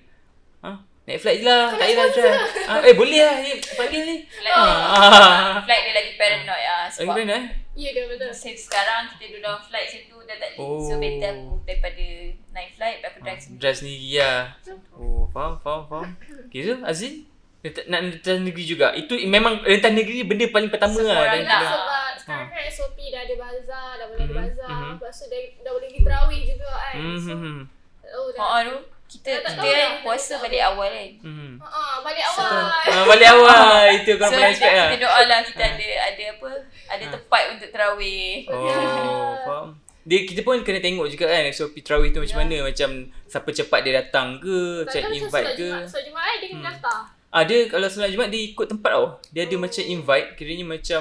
Ha? 0.61 0.71
Naik 1.07 1.19
flight 1.19 1.39
je 1.39 1.45
lah. 1.45 1.65
Tak 1.71 1.79
payah 1.81 2.07
drive. 2.13 2.39
Ha, 2.61 2.73
eh 2.83 2.95
boleh 2.95 3.21
lah. 3.21 3.37
Eh, 3.41 3.57
panggil 3.73 4.03
ni. 4.05 4.17
Flight, 4.29 4.53
Ah. 4.53 5.65
flight 5.65 5.83
dia 5.83 5.95
lagi 5.95 6.13
paranoid 6.15 6.45
lah 6.61 6.81
Lagi 6.83 6.93
sebab 6.93 7.15
mana 7.17 7.33
eh? 7.33 7.45
Ya 7.77 7.89
dia 7.91 8.05
betul. 8.07 8.33
Since 8.33 8.67
sekarang 8.67 9.13
kita 9.13 9.25
duduk 9.29 9.43
dalam 9.43 9.61
flight 9.61 9.87
macam 9.87 10.03
tu 10.03 10.17
dah 10.23 10.37
tak 10.37 10.51
boleh. 10.51 10.81
So 10.81 10.93
Oh. 10.93 10.99
better 10.99 11.31
aku 11.31 11.55
daripada 11.63 12.05
naik 12.51 12.71
flight 12.73 12.99
aku 13.03 13.19
drive 13.21 13.37
sendiri. 13.39 13.61
Drive 13.61 13.77
sendiri 13.77 14.09
lah. 14.17 14.41
Oh, 14.91 15.25
faham, 15.29 15.55
faham, 15.59 15.83
faham. 15.87 16.07
Okay, 16.47 16.61
so 16.63 16.73
Azin? 16.83 17.15
Nak 17.63 18.01
rentas 18.01 18.39
negeri 18.39 18.65
juga. 18.65 18.95
Itu 18.95 19.13
memang 19.21 19.61
rentas 19.61 19.93
negeri 19.93 20.23
benda 20.23 20.47
paling 20.49 20.71
pertama 20.71 20.95
Semua 20.95 21.13
lah. 21.13 21.21
orang 21.27 21.37
Dan- 21.37 21.47
nak. 21.47 21.61
Sebab 21.61 21.85
Ha. 21.87 22.15
sekarang 22.17 22.49
kan 22.49 22.63
SOP 22.67 22.99
dah 23.07 23.21
ada 23.21 23.35
bazar, 23.37 23.89
dah 23.93 24.07
boleh 24.09 24.19
Mhm, 24.19 24.27
ada 24.27 24.35
bazar. 24.41 24.69
mhm. 24.73 24.93
Lepas 24.97 25.15
tu 25.15 25.25
dah, 25.27 25.41
dah 25.59 25.71
boleh 25.71 25.89
pergi 25.89 26.01
terawih 26.03 26.43
juga 26.49 26.69
kan. 26.73 26.95
Hmm, 26.97 27.19
So, 27.19 27.33
hmm. 27.35 27.61
oh 28.09 28.27
dah. 28.31 28.41
Ha 28.41 28.59
tu 28.65 28.77
kita 29.07 29.31
kita 29.39 29.55
kan 29.55 29.63
lah. 29.63 29.93
puasa 30.01 30.35
balik 30.37 30.63
awal 30.65 30.89
kan. 30.89 31.11
Hmm. 31.23 31.53
Ha, 31.61 31.69
balik 32.01 32.25
So, 32.25 32.41
awal. 32.41 32.67
Ah, 32.67 33.05
balik 33.05 33.29
awal. 33.29 33.63
Itu 33.99 34.11
kau 34.15 34.27
So 34.27 34.33
pernah 34.33 34.49
expect 34.49 34.73
lah. 34.73 34.89
kita 34.89 34.99
doa 35.01 35.21
lah 35.23 35.39
kita 35.43 35.63
ada 35.65 35.87
ada 36.05 36.25
apa? 36.33 36.51
Ada 36.89 37.05
tempat 37.13 37.43
untuk 37.53 37.69
terawih. 37.69 38.47
Oh, 38.49 39.35
faham. 39.47 39.69
Dia, 40.03 40.23
kita 40.23 40.41
pun 40.41 40.63
kena 40.63 40.79
tengok 40.79 41.11
juga 41.11 41.27
kan 41.27 41.43
SOP 41.51 41.83
Terawih 41.83 42.15
tu 42.15 42.23
macam 42.23 42.39
Ya. 42.39 42.41
mana. 42.41 42.57
Macam 42.65 42.91
siapa 43.27 43.51
cepat 43.51 43.81
dia 43.83 43.93
datang 43.97 44.39
ke. 44.39 44.87
Macam 44.87 45.03
invite 45.11 45.27
solat 45.27 45.59
ke. 45.59 45.67
Jumaat. 45.67 45.91
Solat 45.91 46.05
Jumaat 46.07 46.25
kan 46.25 46.37
dia 46.37 46.49
kena 46.49 46.63
daftar. 46.65 46.99
Ah 47.29 47.43
dia 47.43 47.59
kalau 47.67 47.87
solat 47.91 48.11
Jumaat 48.11 48.31
dia 48.31 48.43
ikut 48.47 48.67
tempat 48.67 48.93
tau. 48.93 49.07
Dia 49.29 49.43
ada 49.43 49.57
macam 49.59 49.83
invite, 49.83 50.29
kiranya 50.35 50.65
macam 50.65 51.01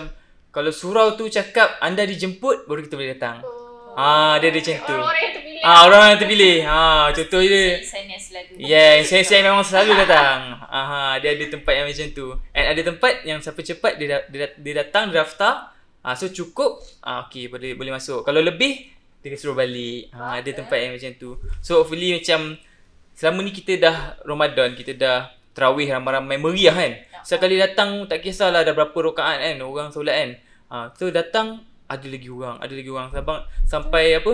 kalau 0.50 0.72
surau 0.72 1.14
tu 1.14 1.30
cakap 1.30 1.78
anda 1.80 2.02
dijemput 2.02 2.66
baru 2.66 2.82
kita 2.82 2.98
boleh 2.98 3.14
datang. 3.14 3.46
Oh. 3.46 3.94
Ah 3.94 4.42
dia 4.42 4.50
ada 4.50 4.58
macam 4.58 4.74
tu. 4.82 4.98
Orang-orang 4.98 5.22
yang 5.22 5.32
terpilih. 5.32 5.62
Ah 5.62 5.80
orang 5.86 6.02
yang 6.02 6.18
terpilih. 6.18 6.58
Ah 6.66 7.06
contoh 7.14 7.42
dia. 7.42 7.66
Saya 7.80 8.04
ni 8.04 8.18
selalu. 8.18 8.52
Yeah, 8.58 8.94
saya 9.06 9.22
saya 9.22 9.40
memang 9.44 9.62
selalu 9.62 9.92
datang. 9.96 10.40
Aha, 10.66 11.22
dia 11.22 11.30
ada 11.32 11.46
tempat 11.48 11.74
yang 11.74 11.86
macam 11.86 12.08
tu. 12.10 12.28
And 12.52 12.66
ada 12.68 12.82
tempat 12.82 13.14
yang 13.22 13.38
siapa 13.38 13.62
cepat 13.62 14.02
dia 14.02 14.26
dia, 14.26 14.50
dia 14.52 14.74
datang 14.76 15.14
dia 15.14 15.22
daftar. 15.22 15.75
Ah 16.06 16.14
so 16.14 16.30
cukup. 16.30 16.86
Ah 17.02 17.26
okey 17.26 17.50
boleh 17.50 17.74
boleh 17.74 17.98
masuk. 17.98 18.22
Kalau 18.22 18.38
lebih 18.38 18.94
dia 19.26 19.34
suruh 19.34 19.58
balik. 19.58 20.14
Ah 20.14 20.38
ada 20.38 20.50
tempat 20.54 20.78
yang 20.78 20.94
macam 20.94 21.12
tu. 21.18 21.42
So 21.66 21.82
hopefully 21.82 22.14
macam 22.14 22.62
selama 23.18 23.42
ni 23.42 23.50
kita 23.50 23.82
dah 23.82 23.98
Ramadan, 24.22 24.78
kita 24.78 24.94
dah 24.94 25.34
terawih 25.58 25.90
ramai-ramai 25.90 26.38
meriah 26.38 26.78
kan. 26.78 26.94
Sekali 27.26 27.58
datang 27.58 28.06
tak 28.06 28.22
kisahlah 28.22 28.62
dah 28.62 28.78
berapa 28.78 28.94
rakaat 28.94 29.42
kan 29.42 29.58
orang 29.66 29.90
solat 29.90 30.14
kan. 30.14 30.30
Ah 30.70 30.86
so 30.94 31.10
datang 31.10 31.66
ada 31.90 32.06
lagi 32.06 32.30
orang, 32.30 32.62
ada 32.62 32.74
lagi 32.74 32.90
orang 32.90 33.10
sabang 33.10 33.42
sampai 33.66 34.22
apa? 34.22 34.32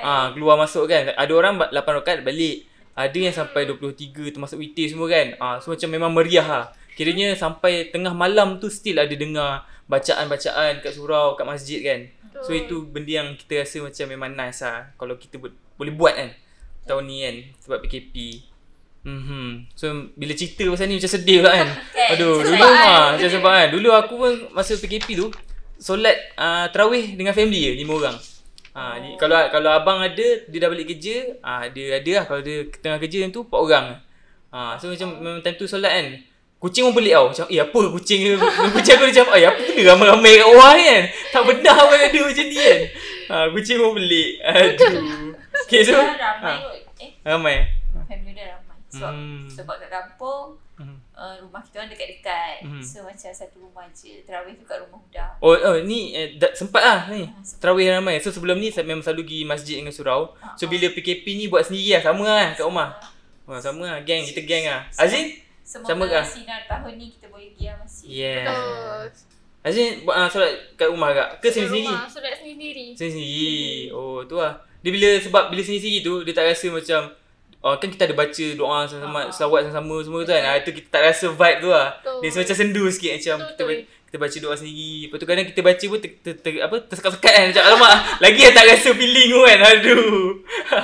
Ah 0.00 0.32
keluar 0.32 0.56
masuk 0.56 0.88
kan. 0.88 1.12
Ada 1.12 1.32
orang 1.36 1.60
ba- 1.60 1.68
8 1.68 2.00
rakaat 2.00 2.24
balik. 2.24 2.64
Ada 2.96 3.18
yang 3.18 3.34
sampai 3.34 3.68
23 3.68 4.32
termasuk 4.32 4.56
witir 4.56 4.88
semua 4.88 5.12
kan. 5.12 5.36
Ah 5.36 5.60
so 5.60 5.68
macam 5.68 5.92
memang 5.92 6.16
meriah 6.16 6.48
lah. 6.48 6.66
Kiranya 6.96 7.36
sampai 7.36 7.92
tengah 7.92 8.16
malam 8.16 8.56
tu 8.56 8.72
still 8.72 8.96
ada 8.96 9.12
dengar 9.12 9.66
bacaan-bacaan 9.88 10.80
kat 10.80 10.92
surau, 10.92 11.36
kat 11.36 11.44
masjid 11.44 11.80
kan. 11.84 12.00
So 12.42 12.50
Betul. 12.50 12.62
itu 12.66 12.76
benda 12.90 13.12
yang 13.22 13.28
kita 13.38 13.62
rasa 13.62 13.78
macam 13.84 14.06
memang 14.10 14.30
nice 14.34 14.60
lah 14.66 14.90
kalau 14.98 15.14
kita 15.16 15.38
bu- 15.38 15.54
boleh 15.78 15.94
buat 15.94 16.14
kan 16.18 16.30
tahun 16.84 17.02
ni 17.08 17.16
kan 17.24 17.36
sebab 17.64 17.78
PKP. 17.84 18.14
Mhm. 19.04 19.68
So 19.76 20.12
bila 20.16 20.32
cerita 20.32 20.64
pasal 20.68 20.88
ni 20.88 20.96
macam 20.96 21.12
sedih 21.12 21.44
pula 21.44 21.52
kan. 21.52 21.68
Kan? 21.96 22.08
Aduh, 22.16 22.36
dulu 22.40 22.64
kan? 22.64 22.72
ah 22.84 23.06
macam 23.16 23.28
sebab 23.28 23.52
kan. 23.52 23.68
Dulu 23.72 23.88
aku 23.92 24.14
pun 24.16 24.32
masa 24.52 24.76
PKP 24.76 25.08
tu 25.16 25.28
solat 25.76 26.16
uh, 26.36 26.68
tarawih 26.72 27.16
dengan 27.16 27.36
family 27.36 27.60
je 27.60 27.72
lima 27.76 27.92
orang. 27.96 28.16
Ha, 28.74 28.98
oh. 28.98 29.14
kalau 29.22 29.38
kalau 29.54 29.70
abang 29.70 30.02
ada 30.02 30.26
dia 30.50 30.58
dah 30.58 30.66
balik 30.66 30.90
kerja, 30.90 31.38
ah 31.46 31.62
dia 31.70 32.02
ada 32.02 32.10
lah 32.18 32.24
kalau 32.26 32.42
dia 32.42 32.66
tengah 32.82 32.98
kerja 32.98 33.22
yang 33.22 33.30
tu 33.30 33.46
empat 33.46 33.60
orang. 33.60 33.86
Ha, 34.50 34.74
so 34.82 34.90
macam 34.90 35.14
memang 35.22 35.40
time 35.46 35.56
tu 35.56 35.66
solat 35.70 35.92
kan. 35.94 36.06
Kucing 36.64 36.88
pun 36.88 36.96
pelik 36.96 37.12
tau. 37.12 37.28
Macam, 37.28 37.46
eh 37.52 37.60
apa 37.60 37.80
kucing 37.92 38.20
ni? 38.24 38.30
Kucing 38.72 38.94
aku 38.96 39.04
macam, 39.12 39.26
eh 39.36 39.44
apa 39.44 39.60
benda 39.60 39.82
ramai-ramai 39.92 40.32
kat 40.32 40.48
ni 40.48 40.84
kan? 40.88 41.02
Tak 41.28 41.42
benar 41.44 41.76
pun 41.76 41.96
ada 42.00 42.18
macam 42.24 42.44
ni 42.48 42.56
kan? 42.56 42.78
Ha, 43.28 43.36
kucing 43.52 43.76
pun 43.76 43.90
pelik. 43.92 44.30
Aduh. 44.40 44.92
Okay, 45.68 45.80
so. 45.84 45.92
Ramai 45.92 46.16
ha, 46.40 46.64
kot. 46.64 46.76
Eh, 47.04 47.10
ramai. 47.20 47.56
family 48.08 48.32
dia 48.32 48.56
ramai. 48.56 48.76
Sebab 48.88 49.12
Hmm. 49.12 49.44
sebab 49.44 49.76
kat 49.76 49.90
kampung 49.92 50.56
Hmm. 50.74 50.98
uh, 51.14 51.36
rumah 51.38 51.62
kita 51.62 51.84
orang 51.84 51.90
dekat-dekat. 51.92 52.64
Hmm. 52.64 52.80
So 52.82 53.04
macam 53.04 53.30
satu 53.30 53.60
rumah 53.60 53.84
je. 53.92 54.24
Terawih 54.24 54.56
tu 54.56 54.64
kat 54.64 54.80
rumah 54.82 54.98
Huda. 55.04 55.36
Oh, 55.38 55.54
oh 55.54 55.76
ni 55.84 56.16
eh, 56.16 56.34
sempat 56.56 56.80
lah 56.82 57.00
ni. 57.12 57.28
Ah, 57.28 57.44
sempat. 57.44 57.60
Terawih 57.60 57.86
ramai. 57.92 58.18
So 58.24 58.32
sebelum 58.32 58.56
ni 58.56 58.72
saya 58.72 58.88
memang 58.88 59.04
selalu 59.04 59.22
pergi 59.22 59.40
masjid 59.44 59.74
dengan 59.78 59.92
surau. 59.92 60.32
Ah, 60.40 60.56
So 60.56 60.66
bila 60.66 60.88
PKP 60.90 61.36
ni 61.36 61.46
buat 61.46 61.68
sendiri 61.68 62.00
lah. 62.00 62.02
Sama 62.08 62.24
lah 62.24 62.56
kat 62.56 62.64
rumah. 62.64 62.96
Oh, 63.46 63.60
sama 63.60 63.84
lah. 63.84 63.98
Gang. 64.02 64.24
Kita 64.26 64.42
gang 64.42 64.64
lah. 64.66 64.82
Azin? 64.96 65.43
Semoga 65.64 65.88
Sama 65.88 66.04
kah? 66.04 66.24
sinar 66.28 66.60
tahun 66.68 66.92
ni 66.94 67.06
kita 67.08 67.26
boleh 67.32 67.56
pergi 67.56 67.64
lah 67.66 67.76
masjid. 67.80 68.06
Yeah. 68.06 68.44
Betul. 68.44 69.04
Azin 69.64 70.04
buat 70.04 70.12
uh, 70.14 70.28
solat 70.28 70.52
kat 70.76 70.88
rumah 70.92 71.10
kak? 71.16 71.28
Ke 71.40 71.48
sendiri-sendiri? 71.48 71.88
Rumah, 71.88 72.04
Solat 72.04 72.34
sendiri. 72.36 72.86
Sendiri. 72.92 73.56
Oh, 73.90 74.20
tu 74.28 74.36
lah. 74.36 74.60
Dia 74.84 74.92
bila 74.92 75.08
sebab 75.16 75.48
bila 75.48 75.64
sendiri-sendiri 75.64 76.04
tu 76.04 76.20
dia 76.20 76.36
tak 76.36 76.52
rasa 76.52 76.68
macam 76.68 77.00
Oh, 77.64 77.80
kan 77.80 77.88
kita 77.88 78.04
ada 78.04 78.12
baca 78.12 78.44
doa 78.60 78.84
sama-sama, 78.84 79.24
Ah. 79.24 79.32
selawat 79.32 79.64
sama-sama 79.64 79.96
semua 80.04 80.20
tu 80.20 80.36
kan. 80.36 80.44
Ah, 80.44 80.60
itu 80.60 80.68
kita 80.68 80.88
tak 80.92 81.02
rasa 81.08 81.32
vibe 81.32 81.58
tu 81.64 81.72
lah. 81.72 81.96
Betul. 81.96 82.20
Dia 82.20 82.28
macam 82.36 82.56
sendu 82.60 82.84
sikit 82.92 83.12
macam 83.16 83.36
Betul, 83.40 83.48
kita, 83.48 83.64
kita 84.04 84.16
baca 84.20 84.36
doa 84.44 84.54
sendiri. 84.60 84.92
Lepas 85.08 85.16
tu 85.16 85.24
kadang 85.24 85.46
kita 85.48 85.60
baca 85.64 85.84
pun 85.88 85.98
ter, 85.98 86.10
ter, 86.20 86.32
ter, 86.44 86.52
apa, 86.60 86.76
tersekat-sekat 86.84 87.32
kan. 87.32 87.44
Macam 87.48 87.64
alamak, 87.64 87.94
lagi 88.20 88.40
yang 88.44 88.52
tak 88.52 88.68
rasa 88.68 88.88
feeling 88.92 89.28
tu 89.32 89.40
kan. 89.40 89.58
Aduh. 89.64 90.28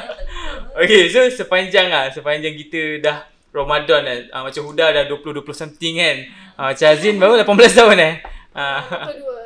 okay, 0.81 1.03
so 1.13 1.21
sepanjang 1.29 1.93
lah. 1.93 2.09
Sepanjang 2.09 2.57
kita 2.57 2.81
dah 3.05 3.29
Ramadan 3.51 4.03
kan. 4.03 4.21
Ah, 4.31 4.43
macam 4.43 4.63
Huda 4.63 4.87
dah 4.91 5.05
20-20 5.07 5.43
something 5.51 5.95
kan. 5.97 6.17
Ah, 6.55 6.71
macam 6.71 6.87
Azin 6.87 7.17
baru 7.17 7.35
18 7.37 7.47
tahun 7.75 7.97
eh. 7.99 8.15
Ah, 8.51 8.83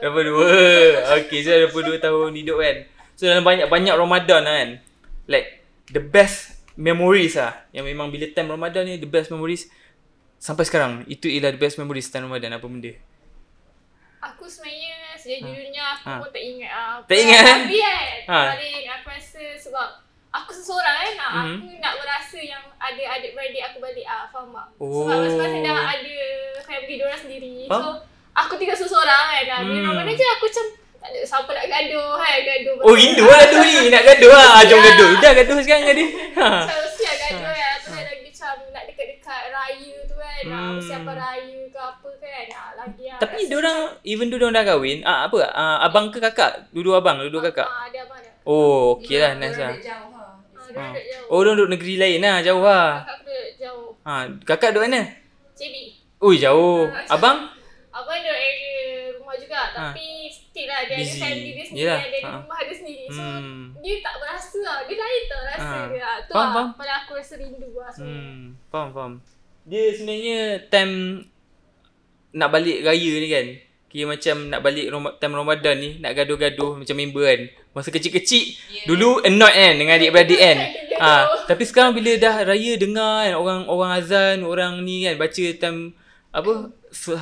Berapa 0.00 0.20
dua? 0.20 0.44
22. 0.44 1.24
Okay, 1.24 1.38
so 1.40 1.48
dah 1.50 1.68
22 1.68 1.98
tahun 1.98 2.30
hidup 2.34 2.56
kan. 2.58 2.76
So 3.14 3.22
dalam 3.24 3.42
banyak-banyak 3.42 3.94
Ramadan 3.94 4.40
lah 4.42 4.54
kan. 4.54 4.70
Like 5.24 5.64
the 5.88 6.00
best 6.00 6.52
memories 6.74 7.34
lah. 7.34 7.64
Yang 7.70 7.84
memang 7.90 8.08
bila 8.08 8.28
time 8.28 8.50
Ramadan 8.50 8.84
ni 8.84 8.96
the 8.96 9.08
best 9.08 9.28
memories 9.28 9.68
sampai 10.36 10.64
sekarang. 10.64 11.04
Itu 11.06 11.28
ialah 11.28 11.52
the 11.52 11.60
best 11.60 11.76
memories 11.76 12.08
time 12.08 12.26
Ramadan 12.26 12.52
apa 12.52 12.64
benda. 12.64 12.92
Aku 14.22 14.44
sebenarnya 14.44 14.92
sejujurnya 15.14 15.82
aku 15.94 16.04
Ha. 16.08 16.20
pun 16.20 16.28
tak 16.32 16.40
ingat 16.40 16.70
ah. 16.70 16.96
Tak 17.04 17.16
ingat, 17.18 17.44
eh? 17.44 17.56
Tapi 17.60 17.76
kan 17.76 18.12
Ha. 18.24 18.40
paling 18.52 18.84
aku 18.90 19.06
rasa 19.10 19.42
sebab 19.54 19.88
aku 20.34 20.50
seseorang 20.52 20.94
kan 20.96 21.12
nak 21.14 21.30
Mhm. 21.36 21.46
aku 21.54 21.78
nak 21.78 21.94
berasa 21.96 22.38
yang 22.40 22.62
ada 22.74 23.02
adik-beradik 23.14 23.62
aku 23.64 23.78
balik 23.78 24.02
ah 24.04 24.26
faham 24.26 24.50
tak? 24.50 24.66
Oh. 24.76 25.06
Sebab 25.06 25.16
masa-masa 25.20 25.58
dah 25.60 25.76
ada 25.88 26.16
family 26.60 26.94
diorang 26.96 27.20
sendiri. 27.20 27.54
Faham? 27.64 27.80
So 27.80 27.88
aku 28.34 28.52
tinggal 28.56 28.74
seorang 28.74 29.22
kan. 29.46 29.62
Hmm. 29.62 29.70
Bila 29.70 29.78
Hmm. 29.86 29.96
mana 29.96 30.10
je 30.10 30.26
aku 30.28 30.44
macam 30.44 30.66
tak 30.98 31.08
ada 31.10 31.20
siapa 31.22 31.50
nak 31.50 31.66
gaduh 31.66 32.10
kan. 32.14 32.38
Gaduh. 32.40 32.76
Oh 32.80 32.92
rindu 32.92 33.22
lah 33.22 33.38
gaduh 33.38 33.60
ni 33.60 33.74
Nak 33.88 34.02
gaduh 34.04 34.32
lah 34.32 34.48
Jom 34.68 34.76
Ya. 34.76 34.84
gaduh 34.86 35.10
Dah 35.18 35.32
gaduh 35.34 35.56
sekarang 35.60 35.84
jadi 35.86 36.04
ha. 36.38 36.46
Macam 36.60 36.76
siap 36.90 37.14
gaduh 37.14 37.40
kan. 37.44 37.54
Lepas 37.54 37.84
tu 37.84 38.00
lagi 38.00 38.20
macam 38.24 38.54
nak 38.72 38.84
dekat-dekat 38.88 39.42
raya 39.48 39.94
tu 40.02 40.14
kan. 40.16 40.42
Hmm. 40.42 40.50
Hmm. 40.50 40.72
Persiapan 40.74 41.14
raya 41.16 41.58
ke 41.64 41.78
apa 41.78 42.08
kan. 42.16 42.44
Ah, 42.50 42.70
lagi 42.74 43.04
lah. 43.06 43.18
Tapi 43.18 43.36
Rasa 43.38 43.48
diorang 43.48 43.78
Even 44.02 44.26
tu 44.26 44.36
diorang 44.36 44.52
dah 44.52 44.64
kahwin 44.66 44.98
ah, 45.04 45.18
Apa 45.22 45.36
ah, 45.46 45.76
Abang 45.80 46.08
ke 46.08 46.18
kakak 46.18 46.68
Dua-dua 46.70 46.98
abang 46.98 47.16
Dua-dua 47.18 47.42
kakak 47.44 47.64
Ah, 47.64 47.86
ada 47.86 47.98
abang 48.02 48.18
dia. 48.18 48.32
Oh 48.42 48.98
okey 48.98 49.16
lah 49.16 49.36
Nice 49.36 49.54
Orang 49.54 49.70
lah 49.70 49.78
jauh 49.78 50.13
lah. 50.66 50.80
Ah, 50.80 50.90
dia 50.90 51.02
duduk 51.02 51.04
jauh. 51.06 51.26
Oh 51.26 51.38
diorang 51.38 51.56
duduk 51.56 51.70
negeri 51.70 51.94
lain 51.96 52.18
lah 52.20 52.36
Jauh 52.40 52.62
lah 52.62 52.88
Kakak 53.00 53.18
duduk 53.20 53.48
jauh. 53.58 53.88
ha, 54.00 54.12
Kakak 54.40 54.70
duduk 54.70 54.82
mana 54.84 55.02
JB. 55.54 55.74
Ui 56.18 56.34
jauh 56.36 56.88
Abang 57.06 57.38
Abang 57.90 58.18
duduk 58.18 58.34
area 58.34 58.74
rumah 59.14 59.36
juga. 59.36 59.60
Tapi 59.70 60.06
still 60.26 60.66
lah. 60.66 60.82
Dia. 60.82 60.96
Busy. 60.96 61.14
ada 61.14 61.22
family 61.22 61.50
dia 61.52 61.64
sendiri. 61.64 61.78
Yelah. 61.80 61.98
Dia 62.00 62.08
ada 62.08 62.18
Ah. 62.24 62.34
rumah 62.40 62.60
dia 62.60 62.74
sendiri. 62.74 63.04
So 63.08 63.22
Hmm. 63.22 63.62
dia 63.78 63.94
tak 64.00 64.14
berasa 64.16 64.58
lah. 64.60 64.78
Dia 64.82 64.96
lain 64.96 65.22
tau 65.24 65.42
rasa 65.44 65.62
Ah. 65.70 65.86
dia. 65.86 66.10
Tu 66.20 66.32
Faham, 66.32 66.42
lah. 66.42 66.52
faham. 66.52 66.68
Pada 66.74 66.92
aku 66.98 67.12
rasa 67.14 67.34
rindu 67.36 67.70
lah 67.72 67.88
sebenarnya. 67.88 68.22
Hmm, 68.24 68.42
faham 68.66 68.88
faham. 68.90 69.12
Dia 69.64 69.84
sebenarnya 69.90 70.38
time 70.68 70.94
nak 72.32 72.50
balik 72.50 72.82
raya 72.82 73.12
ni 73.14 73.28
kan. 73.28 73.46
Kira 73.94 74.10
macam 74.10 74.50
nak 74.50 74.58
balik 74.58 74.90
time 75.14 75.34
Ramadan 75.36 75.76
ni 75.78 75.90
nak 75.96 76.12
gaduh-gaduh 76.12 76.74
macam 76.74 76.96
member 76.98 77.22
kan. 77.22 77.40
Masa 77.70 77.88
kecil-kecil 77.88 78.42
Ya. 78.68 78.82
dulu 78.84 79.22
annoyed 79.22 79.54
kan 79.54 79.74
dengan 79.78 79.94
adik-beradik 79.94 80.34
kan. 80.36 80.58
Ha, 80.94 81.10
tapi 81.46 81.62
sekarang 81.62 81.90
bila 81.90 82.14
dah 82.14 82.42
raya 82.44 82.74
dengar 82.74 83.26
kan 83.26 83.34
orang 83.34 83.66
orang 83.66 83.98
azan, 83.98 84.42
orang 84.42 84.78
ni 84.80 85.02
kan 85.02 85.14
baca 85.14 85.42
time 85.52 85.90
apa 86.30 86.70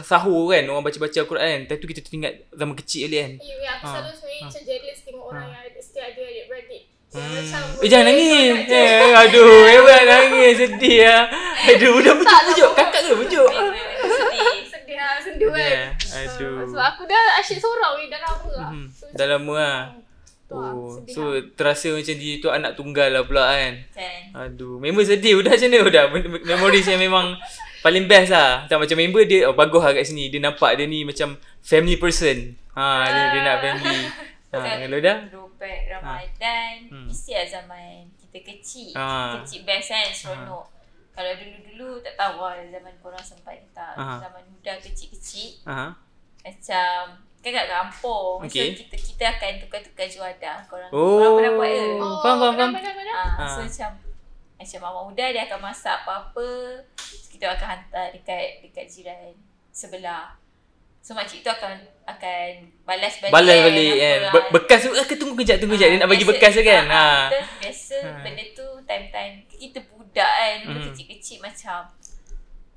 sahur 0.03 0.49
kan 0.49 0.65
orang 0.67 0.81
baca-baca 0.83 1.19
Al-Quran. 1.19 1.65
Time 1.65 1.77
tu 1.77 1.87
kita 1.87 2.01
teringat 2.01 2.49
zaman 2.53 2.73
kecil 2.75 3.09
balik 3.09 3.17
kan. 3.19 3.33
Ya, 3.35 3.55
ya, 3.55 3.71
aku 3.75 3.85
Ah. 3.85 3.93
selalu 3.95 4.11
sebenarnya 4.15 4.41
macam 4.45 4.63
jealous 4.63 5.01
tengok 5.03 5.25
orang 5.27 5.45
yang 5.47 5.63
ada, 5.63 5.81
still 5.81 6.05
ada 6.05 6.21
adik-beradik. 6.23 6.83
Hmm. 7.13 7.29
macam 7.29 7.61
Eh 7.77 7.89
jangan 7.89 8.07
nangis. 8.09 8.57
je. 8.63 8.73
Eh, 8.73 9.13
aduh, 9.15 9.53
hebat 9.67 10.01
nangis 10.03 10.53
sedih 10.59 10.99
ah. 11.05 11.23
Aduh, 11.69 11.93
dah 11.99 12.15
bujuk 12.15 12.41
bujuk. 12.47 12.71
Kakak 12.73 13.03
ke? 13.09 13.45
Member 13.49 14.09
sedih. 14.11 14.53
Sedih 14.69 14.97
lah, 14.97 15.17
sendu 15.19 15.49
kan. 15.49 15.97
Aduh. 16.14 16.57
So, 16.62 16.72
so 16.72 16.79
aku 16.79 17.03
dah 17.05 17.16
asyik 17.38 17.59
sorang 17.59 17.92
weh, 17.94 18.07
dah 18.07 18.20
lama 18.20 18.51
lah. 18.53 18.70
Hmm, 18.70 18.87
So, 18.88 19.05
dah 19.11 19.27
lama 19.29 19.55
lah. 19.55 19.79
tu 20.42 20.55
lah, 20.55 20.72
Oh, 20.75 21.01
so 21.07 21.22
lah. 21.31 21.40
terasa 21.55 21.88
macam 21.90 22.12
diri 22.12 22.37
tu 22.37 22.46
anak 22.46 22.72
tunggal 22.75 23.09
lah 23.09 23.22
pula 23.22 23.48
kan. 23.51 23.72
Kan. 23.90 24.20
Aduh, 24.35 24.77
member 24.77 25.01
sedih 25.03 25.37
Udah 25.37 25.48
macam 25.51 25.64
mana 25.66 25.79
Udah 25.83 26.05
Mem- 26.09 26.44
Memories 26.46 26.87
yang 26.87 26.96
memang 26.98 27.37
Paling 27.81 28.05
best 28.05 28.29
lah 28.29 28.64
tak, 28.64 28.77
Macam 28.77 28.94
member 28.94 29.25
dia 29.25 29.44
oh, 29.44 29.53
Bagus 29.53 29.81
lah 29.81 29.90
kat 29.90 30.05
sini 30.05 30.29
Dia 30.29 30.38
nampak 30.38 30.72
dia 30.75 30.85
ni 30.85 31.03
macam 31.03 31.35
Family 31.59 31.96
person 31.96 32.53
ha, 32.72 32.85
dia, 33.07 33.25
dia 33.29 33.40
nak 33.42 33.57
family 33.59 34.01
ha, 34.51 34.57
Kalau 34.79 34.98
dah 34.98 35.16
Throwback 35.27 35.81
Ramadan 35.90 36.75
Hmm. 36.87 37.07
Mesti 37.09 37.31
lah 37.33 37.46
zaman 37.46 37.92
kita 38.18 38.38
kecil 38.46 38.92
Ah. 38.92 39.40
Kecil 39.40 39.61
best 39.62 39.88
kan 39.88 40.09
seronok 40.09 40.64
Kalau 41.12 41.33
dulu-dulu 41.35 42.01
tak 42.01 42.14
tahu 42.14 42.35
lah 42.38 42.57
zaman 42.66 42.94
korang 42.98 43.20
sempat 43.20 43.55
ke 43.55 43.68
tak 43.70 43.92
Ah. 43.94 44.16
Zaman 44.18 44.42
muda 44.46 44.72
kecil-kecil 44.79 45.61
ha. 45.64 45.92
Macam 46.40 46.96
Kan 47.38 47.51
kat 47.53 47.66
kampung 47.66 48.38
Okay. 48.42 48.70
So 48.70 48.79
kita 48.81 48.96
kita 48.96 49.25
akan 49.29 49.53
tukar-tukar 49.59 50.07
juadah 50.07 50.57
Korang, 50.64 50.90
Oh. 50.90 51.18
korang 51.18 51.33
pernah 51.37 51.53
buat 51.55 51.68
ke? 51.68 51.85
Oh, 51.98 52.16
Faham, 52.16 52.37
faham, 52.38 52.55
faham. 52.55 52.70
Benar, 52.72 52.94
benar, 52.94 53.16
Ah. 53.37 53.51
So 53.51 53.61
macam 53.62 53.90
Macam 54.57 54.79
mama 54.81 55.01
muda 55.05 55.25
dia 55.27 55.42
akan 55.44 55.59
masak 55.61 55.96
apa-apa 56.01 56.46
so, 56.96 57.14
Kita 57.29 57.51
akan 57.51 57.66
hantar 57.68 58.07
dekat 58.09 58.62
dekat 58.62 58.87
jiran 58.87 59.35
sebelah 59.68 60.38
So 60.98 61.12
makcik 61.12 61.42
tu 61.42 61.51
akan 61.51 61.75
akan 62.05 62.51
balas 62.85 63.18
balik 63.18 63.33
Balas 63.33 63.51
kan, 63.53 63.66
balik 63.68 63.92
kan 63.92 64.18
lah. 64.20 64.33
Be- 64.33 64.48
Bekas 64.55 64.79
tu 64.81 64.90
ah, 64.92 65.03
Tunggu 65.05 65.35
kejap 65.37 65.57
Tunggu 65.59 65.75
kejap 65.75 65.88
Dia 65.88 65.98
nak 65.98 66.07
bagi 66.09 66.22
Biasa- 66.22 66.31
bekas 66.33 66.53
tu 66.53 66.62
kan 66.62 66.85
ha. 66.87 67.07
Kita 67.27 67.38
biasa 67.59 67.96
Ha. 67.98 68.18
benda 68.22 68.44
tu 68.53 68.66
time-time 68.85 69.35
kita 69.51 69.79
budak 70.12 70.29
kan 70.31 70.55
Dulu 70.61 70.77
Hmm. 70.77 70.87
kecil-kecil 70.87 71.38
macam 71.40 71.81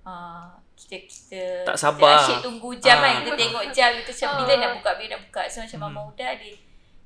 uh, 0.04 0.48
kita 0.74 0.96
kita 1.02 1.44
Tak 1.66 1.78
sabar. 1.78 2.00
kita 2.00 2.20
asyik 2.22 2.40
tunggu 2.42 2.70
jam 2.78 2.98
kan 2.98 3.12
Ah. 3.12 3.20
kita 3.22 3.32
tengok 3.38 3.66
jam 3.70 3.90
kita 3.94 4.12
macam 4.12 4.30
bila 4.38 4.50
Ah. 4.50 4.58
nak 4.58 4.72
buka 4.74 4.92
bila 4.96 5.10
nak 5.10 5.22
buka 5.26 5.42
so 5.46 5.58
macam 5.60 5.78
Hmm. 5.78 5.88
mama 5.90 6.00
muda 6.06 6.30
dia 6.34 6.56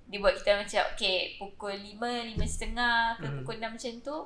dia 0.05 0.17
buat 0.17 0.33
kita 0.33 0.51
macam 0.55 0.83
okay 0.91 1.17
pukul 1.35 1.69
5 1.71 2.01
lima 2.27 2.41
setengah 2.43 2.97
ke 3.15 3.25
Hmm. 3.25 3.35
pukul 3.39 3.55
6 3.57 3.71
macam 3.71 3.93
tu 3.99 4.17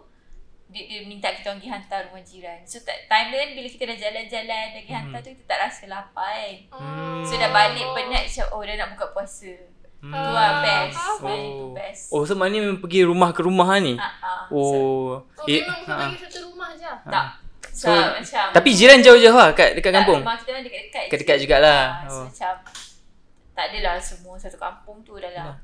dia, 0.65 0.81
dia 0.81 0.99
minta 1.03 1.29
kita 1.29 1.45
orang 1.45 1.59
pergi 1.59 1.69
hantar 1.69 1.99
rumah 2.07 2.23
jiran 2.23 2.59
so 2.63 2.79
tak, 2.79 3.05
time 3.05 3.29
dia 3.29 3.37
kan 3.37 3.49
bila 3.53 3.67
kita 3.67 3.83
dah 3.85 3.97
jalan-jalan 3.99 4.47
dah 4.65 4.79
pergi 4.79 4.93
hantar 4.93 5.19
Hmm. 5.19 5.25
tu 5.25 5.31
kita 5.33 5.45
tak 5.45 5.59
rasa 5.61 5.83
lapar 5.85 6.31
kan 6.33 6.55
Hmm. 6.73 7.21
so 7.21 7.33
dah 7.35 7.49
balik 7.49 7.87
penat 7.89 8.23
macam 8.25 8.45
oh 8.49 8.61
dah 8.61 8.75
nak 8.75 8.89
buka 8.91 9.05
puasa 9.13 9.51
Hmm. 10.03 10.11
tu 10.11 10.19
lah 10.29 10.51
best 10.59 10.99
tu 10.99 11.23
Oh. 11.23 11.71
best 11.71 12.11
Oh 12.11 12.21
so 12.21 12.33
maknanya 12.33 12.67
memang 12.67 12.79
pergi 12.79 13.01
rumah 13.03 13.31
ke 13.31 13.39
rumah 13.39 13.71
ni 13.77 13.95
Ah, 13.95 14.11
ah. 14.19 14.43
So, 14.45 14.53
Oh 14.53 15.23
Oh, 15.33 15.45
Eh, 15.45 15.59
memang 15.59 15.79
bukan 15.79 15.95
ha. 15.95 16.03
bagi 16.05 16.17
satu 16.19 16.39
rumah 16.45 16.69
je. 16.73 16.91
tak 17.05 17.25
so, 17.65 17.87
So, 17.87 17.89
macam 17.89 18.45
Tapi 18.51 18.69
jiran 18.69 18.99
jauh-jauh 18.99 19.31
lah 19.33 19.49
Kat 19.49 19.73
dekat 19.73 19.89
tak, 19.89 19.97
kampung 19.97 20.19
Rumah 20.19 20.35
kita 20.37 20.51
dekat-dekat 20.57 21.01
je. 21.01 21.07
Dekat-dekat 21.07 21.37
jugalah. 21.39 21.83
Ah, 21.97 22.03
So 22.03 22.13
Oh. 22.13 22.25
macam 22.25 22.53
Tak 23.53 23.63
adalah 23.69 23.95
semua 23.97 24.35
satu 24.35 24.57
kampung 24.57 24.97
tu 25.01 25.15
dalam 25.15 25.55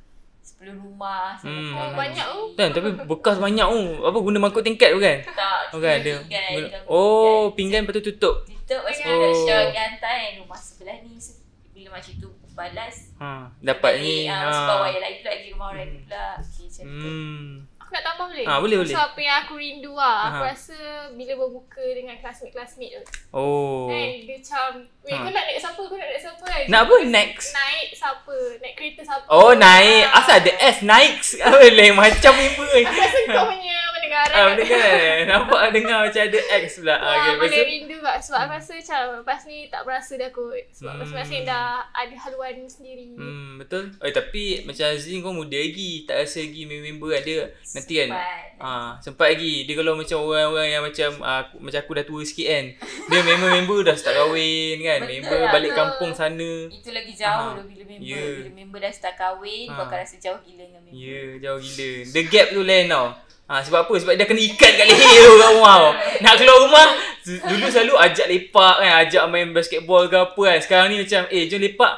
10 0.42 0.72
rumah 0.74 1.36
so 1.36 1.46
Hmm. 1.46 1.74
Oh, 1.74 1.92
banyak 1.94 2.26
tu. 2.26 2.42
Kan 2.56 2.70
tapi 2.72 2.88
bekas 2.98 3.38
banyak 3.38 3.66
tu 3.66 3.80
Apa 4.02 4.18
guna 4.18 4.38
mangkuk 4.40 4.62
tingkat 4.62 4.90
tu 4.90 5.00
kan 5.00 5.18
Tak 5.26 5.62
Oh 5.70 5.80
kan 5.80 6.00
dia 6.00 6.16
pinggan, 6.18 6.48
dia 6.64 6.80
Oh 6.86 7.52
pinggan. 7.52 7.52
pinggan 7.54 7.80
lepas 7.84 7.94
tu 7.96 8.04
tutup 8.08 8.36
Tutup 8.46 8.82
Lepas 8.82 8.96
tu 8.96 9.04
Oh. 9.06 9.20
nak 9.20 9.34
share 9.38 9.64
pergi 9.66 9.80
hantar 9.80 10.14
kan 10.14 10.32
Rumah 10.40 10.58
sebelah 10.58 10.98
ni 11.02 11.14
So, 11.16 11.36
Bila 11.80 11.96
makcik 11.96 12.20
tu 12.20 12.28
balas 12.52 13.16
ha, 13.16 13.48
Dapat 13.64 14.04
ni 14.04 14.28
ha. 14.28 14.36
ha. 14.44 14.52
Sebab 14.52 14.76
wayar 14.84 15.00
lagi 15.00 15.16
pula 15.24 15.32
Lagi 15.32 15.48
rumah 15.56 15.68
orang 15.72 15.88
ni 15.88 16.00
pula 16.04 16.26
Okay 16.36 16.68
macam 16.68 16.84
tu 16.84 17.08
Hmm 17.08 17.48
Aku 17.80 17.98
nak 17.98 18.06
tambah 18.06 18.26
boleh? 18.30 18.46
Ah, 18.46 18.62
boleh, 18.62 18.78
boleh. 18.78 18.94
So 18.94 19.02
apa 19.02 19.18
yang 19.18 19.36
aku 19.42 19.58
rindu 19.58 19.98
lah, 19.98 20.30
aku 20.30 20.46
Aha. 20.46 20.54
rasa 20.54 20.78
bila 21.18 21.34
berbuka 21.42 21.82
dengan 21.82 22.22
classmate-classmate 22.22 23.02
tu. 23.02 23.04
Oh 23.34 23.90
Kan, 23.90 24.30
dia 24.30 24.38
macam, 24.38 24.70
weh 25.02 25.10
Ha. 25.10 25.26
kau 25.26 25.32
nak 25.34 25.46
naik 25.50 25.58
siapa, 25.58 25.82
kau 25.82 25.98
nak 25.98 26.06
naik 26.06 26.22
siapa 26.22 26.44
kan? 26.46 26.64
Nak 26.70 26.82
apa? 26.86 26.96
Next? 27.10 27.50
Naik 27.50 27.90
siapa, 27.98 28.36
naik 28.62 28.74
kereta 28.78 29.02
siapa. 29.02 29.26
Oh 29.34 29.58
naik 29.58 30.06
Ah. 30.06 30.22
Asal 30.22 30.38
ada 30.38 30.52
S 30.62 30.78
Naik 30.86 31.18
Apa 31.50 31.66
lain 31.66 31.98
macam 31.98 32.34
member 32.38 32.70
Aku 32.70 32.94
rasa 32.94 33.20
kau 33.26 33.46
punya 33.50 33.79
pendengaran. 34.10 34.36
Ah 34.36 34.54
dengar 34.56 34.90
Nampak 35.30 35.62
dengar 35.72 35.98
macam 36.04 36.22
ada 36.24 36.40
X 36.58 36.66
pula 36.76 36.92
ah, 36.92 37.00
Wah, 37.00 37.14
okay, 37.16 37.34
boleh 37.38 37.50
tu- 37.56 37.70
rindu 37.70 37.98
kat 38.00 38.18
sebab 38.20 38.40
aku 38.40 38.52
rasa 38.56 38.72
macam 38.74 39.00
lepas 39.20 39.40
ni 39.46 39.58
tak 39.68 39.82
berasa 39.84 40.14
dah 40.16 40.30
kot. 40.30 40.64
Sebab 40.72 40.90
Hmm. 40.90 41.00
masing-masing 41.00 41.42
dah 41.44 41.66
ada 41.88 42.16
haluan 42.18 42.56
sendiri. 42.66 43.06
Hmm 43.14 43.50
betul. 43.56 43.84
Eh 44.00 44.10
tapi 44.10 44.44
macam 44.64 44.86
Azrin 44.88 45.20
kau 45.20 45.32
muda 45.32 45.56
lagi, 45.56 45.92
tak 46.04 46.16
rasa 46.20 46.40
lagi 46.40 46.62
member 46.64 47.12
ada 47.12 47.36
nanti 47.70 47.94
kan. 47.96 48.10
Sempat. 48.10 48.46
Ah 48.58 48.92
sempat 49.00 49.28
lagi. 49.30 49.54
Dia 49.64 49.76
kalau 49.76 49.94
macam 49.94 50.18
orang-orang 50.20 50.70
yang 50.70 50.84
macam 50.84 51.10
ah, 51.22 51.40
aku, 51.42 51.56
macam 51.60 51.80
aku 51.80 51.92
dah 51.94 52.04
tua 52.04 52.22
sikit 52.24 52.48
kan. 52.48 52.66
Dia 53.10 53.20
member-member 53.22 53.80
dah 53.84 53.96
start 53.96 54.16
kahwin 54.18 54.78
kan. 54.80 55.00
Betul 55.02 55.14
member 55.16 55.40
lah, 55.40 55.52
balik 55.52 55.72
betul. 55.72 55.80
kampung 55.80 56.12
sana. 56.12 56.52
Itu 56.68 56.90
lagi 56.90 57.14
jauh 57.14 57.48
Aha. 57.48 57.56
tu 57.56 57.64
bila 57.66 57.84
member 57.86 57.98
Ya. 58.02 58.24
Bila 58.40 58.52
member 58.56 58.80
dah 58.80 58.92
start 58.92 59.16
kahwin 59.16 59.68
Ha. 59.68 59.76
Kau 59.76 59.84
akan 59.86 59.98
rasa 60.00 60.16
jauh 60.18 60.40
gila 60.40 60.64
dengan 60.64 60.82
member 60.82 60.96
Ya, 60.96 61.06
yeah, 61.06 61.28
jauh 61.40 61.60
gila. 61.60 61.90
The 62.10 62.22
gap 62.26 62.48
tu 62.50 62.62
lain 62.62 62.86
tau. 62.88 63.08
Ha, 63.50 63.66
sebab 63.66 63.90
apa? 63.90 63.94
Sebab 63.98 64.14
dia 64.14 64.30
kena 64.30 64.42
ikat 64.46 64.72
kat 64.78 64.86
leher 64.86 65.26
tu 65.26 65.34
kat 65.36 65.50
rumah 65.58 65.76
tau. 65.82 65.92
Nak 66.22 66.34
keluar 66.38 66.58
rumah, 66.62 66.88
dulu 67.26 67.66
selalu 67.66 67.94
ajak 67.98 68.28
lepak 68.30 68.76
kan. 68.78 68.92
Ajak 69.02 69.24
main 69.26 69.50
basketball 69.50 70.06
ke 70.06 70.18
apa 70.22 70.42
kan. 70.46 70.58
Sekarang 70.62 70.88
ni 70.94 71.02
macam, 71.02 71.26
eh 71.34 71.50
jom 71.50 71.58
lepak. 71.58 71.94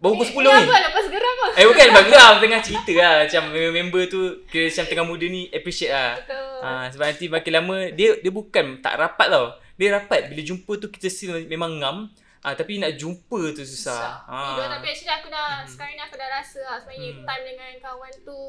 Baru 0.00 0.16
pukul 0.16 0.44
10 0.44 0.48
eh, 0.48 0.64
ni. 0.64 0.64
apa 0.64 0.76
lepas 0.80 1.06
geram 1.12 1.36
lah. 1.44 1.52
Eh 1.60 1.64
bukan 1.68 1.86
background 1.92 2.36
tengah 2.40 2.60
cerita 2.64 2.92
lah 2.96 3.14
macam 3.20 3.42
member 3.52 4.02
tu 4.08 4.20
kira 4.48 4.72
macam 4.72 4.84
tengah 4.88 5.04
muda 5.04 5.26
ni 5.28 5.42
appreciate 5.52 5.92
lah. 5.92 6.16
Betul. 6.16 6.56
Ha, 6.64 6.70
sebab 6.88 7.04
nanti 7.04 7.26
makin 7.28 7.52
lama 7.52 7.76
dia 7.92 8.16
dia 8.16 8.32
bukan 8.32 8.80
tak 8.80 8.96
rapat 8.96 9.28
tau. 9.28 9.46
Dia 9.76 10.00
rapat 10.00 10.32
bila 10.32 10.40
jumpa 10.40 10.72
tu 10.80 10.88
kita 10.88 11.12
still 11.12 11.44
memang 11.44 11.76
ngam. 11.76 11.96
Ah 12.40 12.56
tapi 12.56 12.80
nak 12.80 12.96
jumpa 12.96 13.52
tu 13.52 13.60
susah. 13.60 14.24
Susah. 14.24 14.64
Ha. 14.64 14.72
tapi 14.72 14.88
actually 14.88 15.12
aku 15.12 15.28
dah 15.28 15.68
sekarang 15.68 15.92
ni 15.92 16.00
aku 16.00 16.16
dah 16.16 16.28
rasa 16.32 16.60
lah 16.64 16.76
sebenarnya 16.80 17.10
Hmm. 17.12 17.24
time 17.28 17.44
dengan 17.44 17.70
kawan 17.84 18.12
tu 18.24 18.40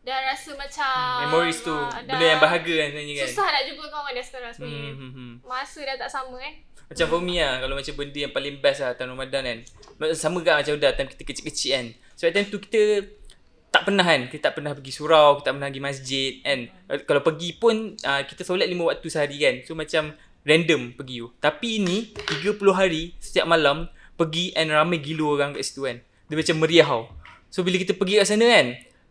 dah 0.00 0.18
rasa 0.24 0.50
macam 0.52 0.96
Memories 1.22 1.60
tu 1.60 1.70
ah, 1.70 1.92
benda 2.00 2.24
yang 2.26 2.40
bahagia 2.40 2.74
kan 2.74 2.88
sebenarnya 2.90 3.14
kan. 3.14 3.26
Susah 3.28 3.46
nak 3.46 3.62
jumpa 3.64 3.84
kawan 3.86 4.10
dah 4.10 4.24
sekarang 4.24 4.48
Hmm, 4.48 4.56
sebenarnya. 4.56 4.92
hmm, 4.92 5.12
hmm. 5.12 5.32
Masa 5.42 5.80
dah 5.82 5.96
tak 5.98 6.10
sama 6.10 6.36
kan. 6.36 6.54
Macam 6.90 7.06
for 7.06 7.20
me 7.20 7.38
lah 7.38 7.54
Kalau 7.56 7.74
macam 7.76 7.94
benda 7.94 8.18
yang 8.18 8.32
paling 8.32 8.56
best 8.58 8.80
lah 8.80 8.90
Time 8.92 9.14
Ramadan 9.14 9.42
kan 9.44 9.58
Sama 10.12 10.42
kan 10.42 10.58
macam 10.58 10.74
dah 10.74 10.90
Time 10.90 11.06
kita 11.06 11.22
kecil-kecil 11.22 11.70
kan 11.70 11.86
Sebab 12.18 12.30
time 12.32 12.46
tu 12.48 12.58
kita 12.58 12.82
Tak 13.70 13.86
pernah 13.86 14.02
kan 14.02 14.20
Kita 14.26 14.42
tak 14.42 14.58
pernah 14.58 14.74
pergi 14.74 14.90
surau 14.90 15.38
Kita 15.38 15.44
tak 15.44 15.54
pernah 15.54 15.70
pergi 15.70 15.84
masjid 15.84 16.30
kan 16.42 16.58
Eh, 16.66 16.98
Kalau 17.00 17.22
pergi 17.22 17.54
pun 17.54 17.94
uh, 17.94 18.22
Kita 18.26 18.42
solat 18.42 18.66
lima 18.66 18.90
waktu 18.90 19.06
sehari 19.06 19.38
kan 19.38 19.62
So 19.62 19.78
macam 19.78 20.18
Random 20.42 20.90
pergi 20.92 21.22
tu 21.22 21.30
Tapi 21.38 21.78
ni 21.78 22.10
30 22.10 22.58
hari 22.74 23.14
Setiap 23.22 23.46
malam 23.46 23.86
Pergi 24.18 24.50
and 24.52 24.74
ramai 24.74 24.98
gila 24.98 25.38
orang 25.38 25.54
kat 25.54 25.62
situ 25.62 25.86
kan 25.86 26.02
Dia 26.26 26.34
macam 26.34 26.56
meriah 26.58 26.90
tau 26.90 27.06
So 27.46 27.62
bila 27.62 27.78
kita 27.78 27.94
pergi 27.94 28.18
kat 28.18 28.26
sana 28.26 28.50
kan 28.50 28.66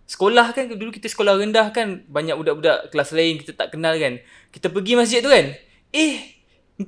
Sekolah 0.09 0.49
kan 0.57 0.65
Dulu 0.73 0.89
kita 0.89 1.05
sekolah 1.05 1.37
rendah 1.37 1.69
kan 1.69 2.01
Banyak 2.09 2.33
budak-budak 2.33 2.89
kelas 2.89 3.13
lain 3.13 3.37
Kita 3.37 3.53
tak 3.53 3.77
kenal 3.77 3.93
kan. 4.01 4.17
Kita 4.49 4.73
pergi 4.73 4.97
masjid 4.97 5.21
tu 5.21 5.29
kan 5.29 5.53
Eh 5.93 6.41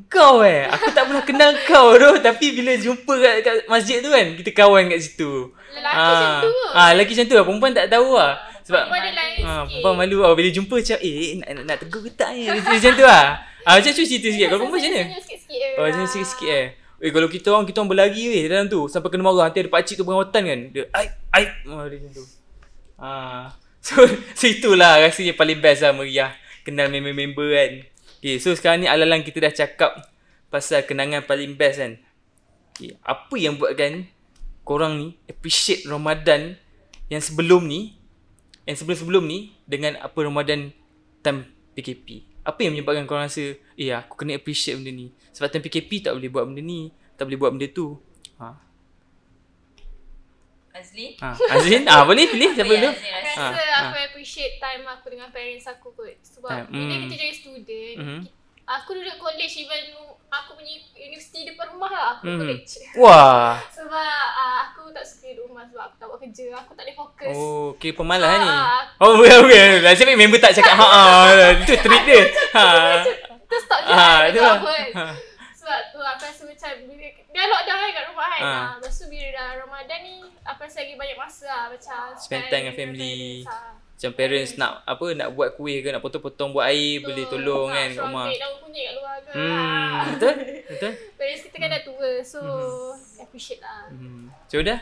Kau 0.09 0.41
eh 0.41 0.65
Aku 0.65 0.89
tak 0.89 1.05
pernah 1.05 1.21
kenal 1.21 1.53
kau 1.69 1.93
tu. 2.01 2.17
Tapi 2.25 2.57
bila 2.57 2.73
jumpa 2.81 3.13
kat, 3.21 3.35
kat 3.45 3.53
masjid 3.69 4.01
tu 4.01 4.09
kan 4.09 4.25
Kita 4.33 4.49
kawan 4.57 4.89
kat 4.89 4.99
situ. 5.05 5.53
Lelaki 5.53 6.01
macam 6.01 6.29
tu? 6.41 6.51
Ah, 6.73 6.89
lelaki 6.97 7.11
macam 7.13 7.25
tu 7.29 7.35
lah. 7.37 7.45
Perempuan 7.45 7.71
tak 7.77 7.87
tahu 7.93 8.09
lah. 8.17 8.33
Sebab 8.65 8.81
Perempuan 8.89 9.01
dia 9.05 9.13
lain 9.13 9.39
ah. 9.45 9.63
Perempuan 9.69 9.93
malu 10.01 10.17
lah. 10.25 10.31
Bila 10.33 10.49
jumpa 10.49 10.75
macam 10.81 10.97
Eh 10.97 11.37
nak, 11.37 11.49
nak, 11.53 11.63
nak 11.69 11.77
tegur 11.85 12.01
ke 12.01 12.09
tak 12.17 12.29
ni? 12.33 12.49
Macam 12.49 12.73
macam 12.73 12.91
tu 12.97 13.05
lah. 13.05 13.25
Ah, 13.61 13.73
Macam 13.77 13.91
tu 13.93 14.01
cerita 14.01 14.27
sikit. 14.33 14.47
Kalau 14.49 14.59
perempuan 14.65 14.81
macam 14.81 14.93
mana. 14.97 15.03
Oh 15.77 15.83
macam 15.85 16.03
sikit-sikit 16.09 16.49
eh. 16.49 16.67
Eh 17.01 17.09
kalau 17.13 17.29
kita 17.29 17.47
orang 17.53 17.65
Kita 17.69 17.77
orang 17.81 17.91
berlari 17.93 18.23
weh 18.29 18.43
Dalam 18.49 18.65
tu 18.65 18.89
Sampai 18.89 19.13
kena 19.13 19.29
marah. 19.29 19.49
Nanti 19.49 19.61
ada 19.61 19.69
pakcik 19.69 20.01
tu 20.01 20.05
Perawatan 20.09 20.41
kan. 20.41 20.59
Dia 20.73 20.89
aip 20.97 21.11
aip 21.37 21.51
oh, 21.69 21.85
Dia 21.85 21.97
macam 22.01 22.13
tu 22.17 22.40
ah. 23.01 23.49
So, 23.81 24.05
so 24.37 24.45
itulah 24.45 25.01
Rasanya 25.01 25.33
paling 25.33 25.57
best 25.57 25.81
lah 25.81 25.89
Meriah 25.89 26.37
Kenal 26.61 26.93
member-member 26.93 27.49
kan. 27.49 27.71
Okay 28.21 28.37
so 28.37 28.53
sekarang 28.53 28.85
ni 28.85 28.87
Alalang 28.87 29.25
kita 29.25 29.41
dah 29.41 29.49
cakap 29.49 30.05
Pasal 30.53 30.85
kenangan 30.85 31.25
paling 31.25 31.57
best 31.57 31.81
kan. 31.81 31.97
Okay, 32.77 32.93
Apa 33.01 33.35
yang 33.41 33.57
buatkan 33.57 34.05
Korang 34.61 35.01
ni 35.01 35.07
Appreciate 35.25 35.89
Ramadan 35.89 36.61
Yang 37.09 37.33
sebelum 37.33 37.65
ni 37.65 37.97
Yang 38.69 38.85
sebelum-sebelum 38.85 39.25
ni 39.25 39.57
Dengan 39.65 39.97
apa 39.97 40.21
Ramadan 40.21 40.69
Time 41.25 41.49
PKP 41.73 42.29
Apa 42.45 42.61
yang 42.61 42.77
menyebabkan 42.77 43.09
korang 43.09 43.25
rasa 43.25 43.57
Eh 43.73 43.89
aku 43.89 44.13
kena 44.13 44.37
appreciate 44.37 44.77
benda 44.77 44.93
ni. 44.93 45.09
Sebab 45.33 45.49
time 45.49 45.65
PKP 45.65 46.05
tak 46.05 46.13
boleh 46.13 46.29
buat 46.29 46.45
benda 46.45 46.61
ni 46.61 46.93
Tak 47.17 47.25
boleh 47.25 47.39
buat 47.41 47.49
benda 47.57 47.65
tu 47.73 47.97
Ha, 50.71 50.77
Azli. 50.77 51.07
ha. 51.17 51.35
Azrin 51.51 51.83
ah, 51.85 52.01
Boleh 52.01 52.25
pilih 52.25 52.49
siapa 52.49 52.63
Apa 52.65 52.73
dulu 52.73 52.89
Azli 52.89 53.09
rasa? 53.11 53.43
Ah, 53.43 53.51
aku 53.83 53.95
appreciate 54.01 54.55
time 54.57 54.83
aku 54.85 55.05
dengan 55.07 55.27
parents 55.29 55.65
aku 55.65 55.91
kot 55.91 56.15
Sebab 56.21 56.47
Time, 56.47 56.67
bila 56.69 56.95
mm. 56.95 57.01
kita 57.03 57.15
jadi 57.17 57.33
student 57.33 57.95
Mhm. 57.97 58.19
ki- 58.21 58.39
Aku 58.63 58.89
duduk 58.93 59.17
college 59.17 59.55
even 59.57 59.83
aku 60.29 60.55
punya 60.55 60.71
universiti 60.95 61.43
depan 61.43 61.67
rumah 61.69 61.87
lah 61.87 62.03
aku 62.13 62.23
Mhm. 62.25 62.39
college 62.39 62.71
Wah 62.95 63.59
Sebab 63.69 63.99
uh, 64.31 64.57
aku 64.65 64.81
tak 64.89 65.03
suka 65.03 65.27
duduk 65.29 65.45
rumah 65.45 65.63
sebab 65.65 65.83
aku 65.83 65.95
tak 65.97 66.07
buat 66.07 66.19
kerja 66.21 66.45
Aku 66.57 66.71
tak 66.71 66.83
boleh 66.85 66.95
fokus 66.97 67.35
Oh 67.35 67.67
kira 67.75 67.93
pemalas 67.93 68.31
ni 68.33 68.47
Ah, 68.47 68.81
Oh 68.97 69.11
bukan 69.13 69.37
bukan 69.43 69.67
Nasib 69.81 70.05
baik 70.05 70.17
member 70.17 70.39
tak 70.39 70.53
cakap 70.53 70.71
Ha 70.73 70.87
Itu 71.57 71.73
trick 71.75 72.03
dia 72.05 72.21
Ha 72.53 72.65
Terus 73.43 73.63
tak 73.65 73.79
je 73.81 73.91
Ah, 73.91 73.99
lah 74.17 74.19
itu 74.25 74.39
tak 74.39 74.45
lah. 74.45 74.55
apa 74.57 74.71
kan 74.71 75.13
Sebab 75.53 75.79
tu 75.89 75.99
aku 75.99 76.23
rasa 76.23 76.41
macam 76.43 76.69
bila 76.87 77.07
Dah 77.31 77.45
lockdown 77.45 77.77
kan 77.77 77.91
kat 77.91 78.05
rumah 78.07 78.27
kan 78.29 78.41
Ah. 78.41 78.51
ah. 78.51 78.71
Lepas 78.75 78.93
tu 78.93 79.05
bila 79.07 79.27
dah 79.29 79.49
Ramadan 79.57 79.99
ni 80.01 80.15
Aku 80.43 80.59
rasa 80.61 80.77
lagi 80.79 80.95
banyak 80.95 81.15
masa 81.15 81.45
lah 81.45 81.65
Macam 81.69 82.01
Spend 82.13 82.43
time 82.45 82.61
dengan 82.61 82.75
family. 82.75 83.15
parents, 83.39 83.47
ah. 83.47 83.71
Macam 83.71 84.11
parents 84.13 84.51
nak 84.55 84.71
Apa 84.83 85.05
nak 85.13 85.29
buat 85.31 85.49
kuih 85.53 85.77
ke 85.79 85.89
Nak 85.89 86.01
potong-potong 86.01 86.49
buat 86.51 86.67
air 86.67 86.99
Boleh 86.99 87.23
Betul. 87.23 87.39
tolong 87.39 87.67
Ah, 87.67 87.75
kan 87.77 87.89
kat 87.89 88.01
rumah 88.01 88.25
ambil 88.25 88.37
daun 88.37 88.55
kunyit 88.59 88.83
kat 88.83 88.93
luar 88.93 89.15
ke 89.17 89.31
Hmm 89.31 89.51
Ah. 89.53 90.01
Betul 90.09 90.33
Betul 90.71 90.91
Parents 91.15 91.41
kita 91.41 91.55
kan 91.55 91.69
dah 91.69 91.81
tua 91.81 92.09
So 92.21 92.39
Appreciate 93.17 93.61
lah 93.61 93.87
hmm. 93.87 94.23
Macam 94.27 94.59
dah 94.61 94.79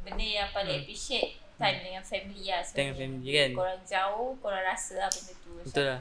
Benda 0.00 0.24
yang 0.24 0.48
paling 0.50 0.76
appreciate 0.80 1.30
Time 1.54 1.76
dengan 1.78 2.00
family 2.00 2.44
lah 2.46 2.62
Hmm. 2.62 2.72
Time 2.72 2.88
dengan 2.88 2.94
sebenarnya. 2.94 3.20
family 3.20 3.30
kan 3.30 3.50
Korang 3.52 3.80
jauh 3.84 4.30
Korang 4.40 4.64
rasa 4.64 4.94
lah 4.96 5.08
benda 5.08 5.32
tu 5.36 5.52
Betul 5.60 5.84
lah 5.86 6.00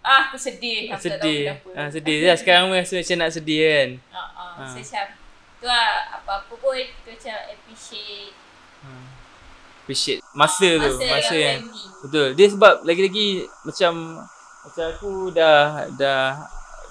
Ah 0.00 0.22
aku 0.26 0.36
sedih 0.36 0.88
Aku 0.88 1.04
tak 1.04 1.18
tahu 1.18 1.26
Sedih 1.26 1.38
kenapa 1.44 1.68
ha, 1.76 1.82
Sedih 1.88 2.16
lah 2.24 2.34
Sekarang 2.34 2.64
pun 2.66 2.76
rasa 2.76 2.94
macam 2.96 3.16
nak 3.16 3.30
sedih 3.30 3.60
kan 3.62 3.88
Ah. 4.58 4.74
So 4.74 4.82
macam 4.82 5.06
Tu 5.58 5.66
lah 5.66 5.90
Apa-apa 6.18 6.52
pun 6.54 6.74
Kita 6.74 7.08
macam 7.14 7.36
appreciate. 7.54 8.34
Ha. 8.82 8.90
Appreciate. 9.82 10.20
Masa 10.34 10.68
tu 10.78 10.92
Masa 10.98 11.06
Masa 11.06 11.34
yang 11.34 11.60
family. 11.66 11.84
Betul. 12.06 12.28
Dia 12.34 12.46
sebab 12.50 12.74
Lagi-lagi 12.82 13.26
Macam 13.66 13.92
Macam 14.66 14.84
aku 14.90 15.12
dah 15.34 15.86
Dah 15.94 16.22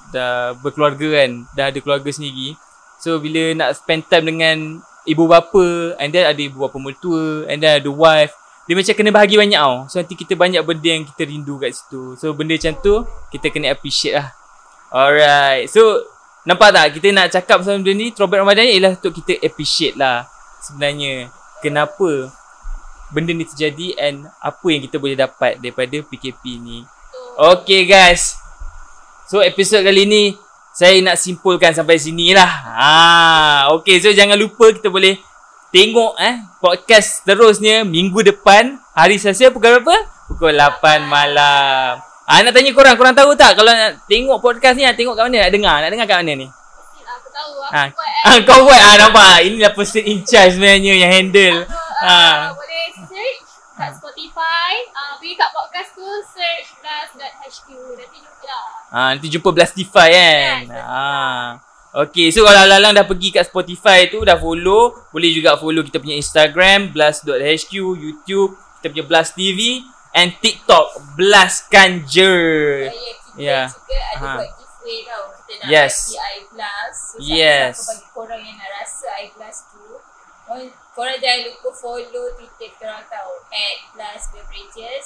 Dah 0.07 0.55
berkeluarga 0.63 1.23
kan. 1.23 1.31
Dah 1.51 1.67
ada 1.67 1.79
keluarga 1.83 2.07
sendiri. 2.07 2.55
So 3.03 3.19
bila 3.19 3.51
nak 3.51 3.75
spend 3.75 4.07
time 4.07 4.31
dengan 4.31 4.57
Ibu 5.03 5.23
bapa 5.27 5.95
And 5.99 6.11
then 6.11 6.27
ada 6.27 6.39
ibu 6.39 6.63
bapa 6.63 6.79
mertua 6.79 7.47
And 7.47 7.59
then 7.59 7.83
ada 7.83 7.89
wife 7.91 8.31
Dia 8.67 8.75
macam 8.75 8.95
kena 8.95 9.11
bahagi 9.15 9.35
banyak 9.39 9.59
tau. 9.59 9.87
So 9.87 9.99
nanti 10.03 10.15
kita 10.15 10.35
banyak 10.35 10.59
benda 10.63 10.89
yang 10.91 11.03
kita 11.07 11.23
rindu 11.23 11.55
kat 11.59 11.71
situ. 11.71 12.19
So 12.19 12.35
benda 12.35 12.55
macam 12.55 12.75
tu 12.83 13.03
Kita 13.31 13.47
kena 13.51 13.71
appreciate 13.71 14.19
lah. 14.19 14.31
Alright. 14.91 15.67
So 15.71 16.03
Nampak 16.47 16.71
tak? 16.71 16.87
Kita 16.95 17.07
nak 17.11 17.27
cakap 17.27 17.59
pasal 17.59 17.83
benda 17.83 17.91
ni 17.91 18.15
Throwback 18.15 18.39
Ramadan 18.39 18.71
ni 18.71 18.79
ialah 18.79 18.95
untuk 18.95 19.19
kita 19.19 19.35
appreciate 19.43 19.99
lah 19.99 20.23
Sebenarnya 20.63 21.27
Kenapa 21.59 22.31
Benda 23.11 23.35
ni 23.35 23.43
terjadi 23.43 23.99
And 23.99 24.31
apa 24.39 24.67
yang 24.71 24.79
kita 24.87 24.95
boleh 24.95 25.19
dapat 25.19 25.59
Daripada 25.59 25.99
PKP 26.07 26.43
ni. 26.63 26.87
Okay 27.35 27.83
guys. 27.83 28.39
So 29.27 29.43
episod 29.43 29.83
kali 29.83 30.07
ni 30.07 30.39
Saya 30.71 30.95
nak 31.03 31.19
simpulkan 31.19 31.75
sampai 31.75 31.99
sini 31.99 32.31
lah. 32.31 32.47
Ha, 32.47 33.75
Okay 33.75 33.99
so 33.99 34.15
jangan 34.15 34.39
lupa 34.39 34.71
kita 34.71 34.87
boleh 34.87 35.19
Tengok 35.75 36.15
eh 36.15 36.39
Podcast 36.63 37.27
terusnya 37.27 37.83
Minggu 37.83 38.23
depan 38.23 38.79
Hari 38.95 39.19
Selasa 39.19 39.51
pukul 39.51 39.83
berapa? 39.83 39.95
Pukul 40.31 40.55
8 40.55 41.11
malam 41.11 42.06
Ah 42.27 42.43
nak 42.43 42.51
tanya 42.51 42.71
korang 42.71 42.93
Korang 42.93 43.15
tahu 43.15 43.31
tak 43.33 43.55
Kalau 43.55 43.71
nak 43.71 44.03
tengok 44.05 44.37
podcast 44.37 44.75
ni 44.75 44.83
Nak 44.83 44.93
tengok 44.93 45.15
kat 45.15 45.23
mana 45.25 45.47
Nak 45.47 45.51
dengar 45.51 45.75
Nak 45.79 45.89
dengar 45.89 46.05
kat 46.05 46.17
mana 46.19 46.33
ni 46.35 46.47
Aku 46.47 47.27
tahu 47.31 47.51
Aku 47.63 47.71
Ah, 47.71 47.87
buat 47.89 48.03
eh. 48.05 48.27
ah 48.27 48.37
kau 48.43 48.59
buat 48.61 48.75
ah 48.77 48.95
nampak 48.97 49.35
inilah 49.43 49.71
person 49.71 50.03
in 50.03 50.19
charge 50.21 50.53
sebenarnya 50.53 50.93
yang 50.97 51.07
handle. 51.09 51.57
Ah, 51.97 52.03
Ah. 52.03 52.35
Boleh 52.51 52.85
search 53.01 53.41
kat 53.73 53.91
Spotify 53.93 54.71
ah, 54.91 55.15
Pergi 55.15 55.33
kat 55.33 55.49
podcast 55.49 55.89
tu 55.93 56.03
Search 56.27 56.67
blast.hq 56.77 57.67
Nanti 57.95 58.17
jumpa 58.19 58.43
lah 58.45 58.63
Ah 58.87 59.07
nanti 59.11 59.27
jumpa 59.27 59.49
Blastify 59.51 60.07
kan. 60.09 60.57
Yes, 60.63 60.83
Ah. 60.83 61.47
Okay, 61.97 62.29
so 62.29 62.43
kalau 62.43 62.67
Lalang 62.67 62.93
dah 62.93 63.03
pergi 63.03 63.31
kat 63.31 63.43
Spotify 63.43 64.05
tu 64.05 64.21
dah 64.21 64.37
follow, 64.37 64.93
boleh 65.09 65.33
juga 65.33 65.57
follow 65.57 65.81
kita 65.81 65.97
punya 65.97 66.13
Instagram 66.13 66.93
blast.hq, 66.93 67.71
YouTube, 67.73 68.53
kita 68.77 68.87
punya 68.87 69.01
Blast 69.03 69.33
TV 69.33 69.81
and 70.13 70.31
TikTok. 70.37 70.87
Saya 71.17 72.89
kita 72.89 73.37
Ya. 73.37 73.61
juga 73.67 73.95
ada 73.95 74.17
Ha. 74.17 74.31
buat 74.35 74.49
giveaway 74.49 74.97
tau. 75.03 75.23
Kita 75.37 75.53
nak 75.57 75.67
Yes. 75.67 75.95
bagi 75.95 76.17
iGlass. 76.37 76.95
So, 76.97 77.15
Yes. 77.19 77.75
bagi 77.85 78.07
korang 78.11 78.41
yang 78.41 78.57
nak 78.57 78.69
rasa 78.73 79.07
iGlass 79.21 79.57
tu. 79.69 79.83
Korang, 80.43 80.63
korang 80.91 81.17
jangan 81.17 81.39
lupa 81.45 81.69
follow 81.73 82.25
Twitter 82.33 82.69
kita 82.69 82.83
orang 82.85 83.05
tau. 83.05 83.31
At 83.47 83.77
Glass 83.91 84.21
Beverages. 84.31 85.05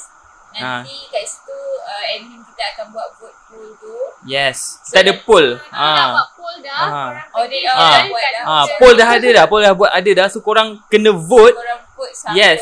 Nanti 0.51 0.91
Ha. 0.91 1.09
kat 1.09 1.23
situ 1.23 1.55
uh, 1.79 2.03
admin 2.11 2.43
kita 2.43 2.63
akan 2.69 2.91
buat 2.91 3.07
vote 3.15 3.39
poll 3.47 3.71
tu. 3.77 3.95
Yes. 4.21 4.83
Kita 4.83 4.99
ada 4.99 5.13
poll. 5.17 5.47
Kita 5.55 5.71
dah 5.71 5.79
Ah. 5.79 6.11
buat 6.13 6.29
poll 6.35 6.55
dah 6.59 6.75
Ah. 6.75 6.83
Korang 6.83 7.27
Oh, 7.31 7.39
pergi 7.41 7.57
dia- 7.57 7.71
oh, 7.71 7.79
dan 7.79 7.87
dah 7.89 8.03
buat 8.05 8.21
dah. 8.21 8.43
Ah, 8.43 8.59
Twitter. 8.61 8.77
poll 8.77 8.93
dah 8.93 9.07
ada 9.09 9.27
dah. 9.31 9.45
Poll 9.45 9.61
dah 9.61 9.73
buat 9.73 9.91
ada 9.91 10.11
dah. 10.13 10.27
So 10.27 10.39
korang 10.39 10.69
kena 10.85 11.11
vote 11.11 11.55
Korang 11.55 11.81
vote 11.95 12.13
siapa. 12.13 12.35
Yes. 12.35 12.59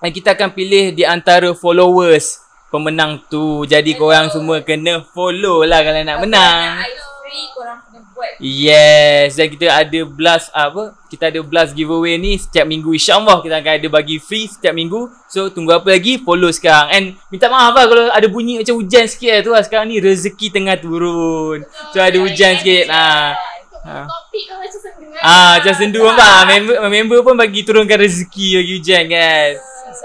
Dan 0.00 0.10
kita 0.16 0.32
akan 0.32 0.56
pilih 0.56 0.96
di 0.96 1.04
antara 1.04 1.52
followers 1.52 2.40
pemenang 2.72 3.20
tu. 3.28 3.68
Jadi 3.68 3.92
korang 3.98 4.32
semua 4.32 4.64
kena 4.64 5.04
follow 5.12 5.60
lah 5.68 5.84
kalau 5.84 6.00
nak 6.00 6.18
menang. 6.24 6.80
Nak 6.80 6.88
ice 6.88 7.04
free 7.20 7.46
korang 7.52 7.78
kena 7.84 8.00
buat. 8.16 8.32
Yes. 8.40 9.36
Dan 9.36 9.46
kita 9.52 9.66
ada 9.68 10.00
blast 10.08 10.48
apa? 10.56 10.96
Kita 11.12 11.28
ada 11.28 11.44
blast 11.44 11.76
giveaway 11.76 12.16
ni 12.16 12.40
Setiap 12.40 12.64
minggu. 12.64 12.96
InsyaAllah 12.96 13.44
kita 13.44 13.60
akan 13.60 13.72
ada 13.76 13.88
bagi 13.92 14.16
free 14.16 14.48
Setiap 14.48 14.72
minggu. 14.72 15.12
So 15.28 15.52
tunggu 15.52 15.76
apa 15.76 15.92
lagi? 15.92 16.16
Follow 16.24 16.48
sekarang. 16.48 16.88
And 16.96 17.04
minta 17.28 17.52
maaf 17.52 17.76
lah 17.76 17.84
Kalau 17.84 18.08
ada 18.08 18.26
bunyi 18.32 18.64
macam 18.64 18.80
hujan 18.80 19.04
sikit 19.04 19.30
lah 19.36 19.40
tu 19.44 19.52
lah. 19.52 19.62
Sekarang 19.66 19.92
ni 19.92 20.00
rezeki 20.00 20.48
tengah 20.48 20.80
turun. 20.80 21.68
So 21.92 22.00
ada 22.00 22.16
hujan 22.16 22.56
sikit. 22.56 22.88
ah. 22.88 23.36
Ah. 23.80 24.04
Topik 24.04 24.44
tu 24.44 24.54
macam 24.56 24.80
sendu 24.80 25.04
Ah, 25.20 25.56
macam 25.56 25.72
sendu 25.76 26.00
member, 26.04 26.76
member 26.88 27.18
pun 27.24 27.32
bagi 27.36 27.64
turunkan 27.64 27.96
rezeki 28.00 28.60
bagi 28.60 28.72
hujan 28.76 29.04
kan 29.08 29.48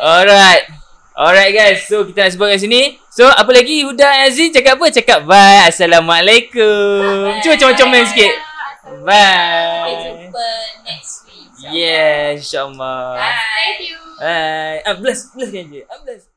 Alright. 0.01 0.63
Alright 1.15 1.51
guys. 1.55 1.87
So 1.87 2.03
kita 2.03 2.27
nak 2.27 2.31
sebut 2.35 2.47
kat 2.51 2.59
sini. 2.59 2.81
So 3.13 3.25
apa 3.29 3.47
lagi? 3.55 3.87
Huda 3.87 4.03
dan 4.03 4.27
Azin 4.27 4.51
cakap 4.51 4.81
apa? 4.81 4.85
Cakap 4.91 5.19
bye. 5.23 5.65
Assalamualaikum. 5.71 7.39
Cuba 7.39 7.55
macam-macam 7.55 7.87
main 7.89 8.05
sikit. 8.09 8.33
Kita 8.35 9.01
Bye. 9.01 9.95
Jumpa 10.27 10.47
next 10.85 11.25
week. 11.25 11.49
Yeah, 11.73 12.37
insyaAllah. 12.37 13.17
Thank 13.17 13.89
you 13.89 13.97
Bye. 14.19 14.79
Ah, 14.85 14.95
bless, 14.95 15.33
bless 15.35 15.49
kan 15.51 15.65
je. 15.67 15.81
Ah, 15.89 15.99
bless. 16.05 16.34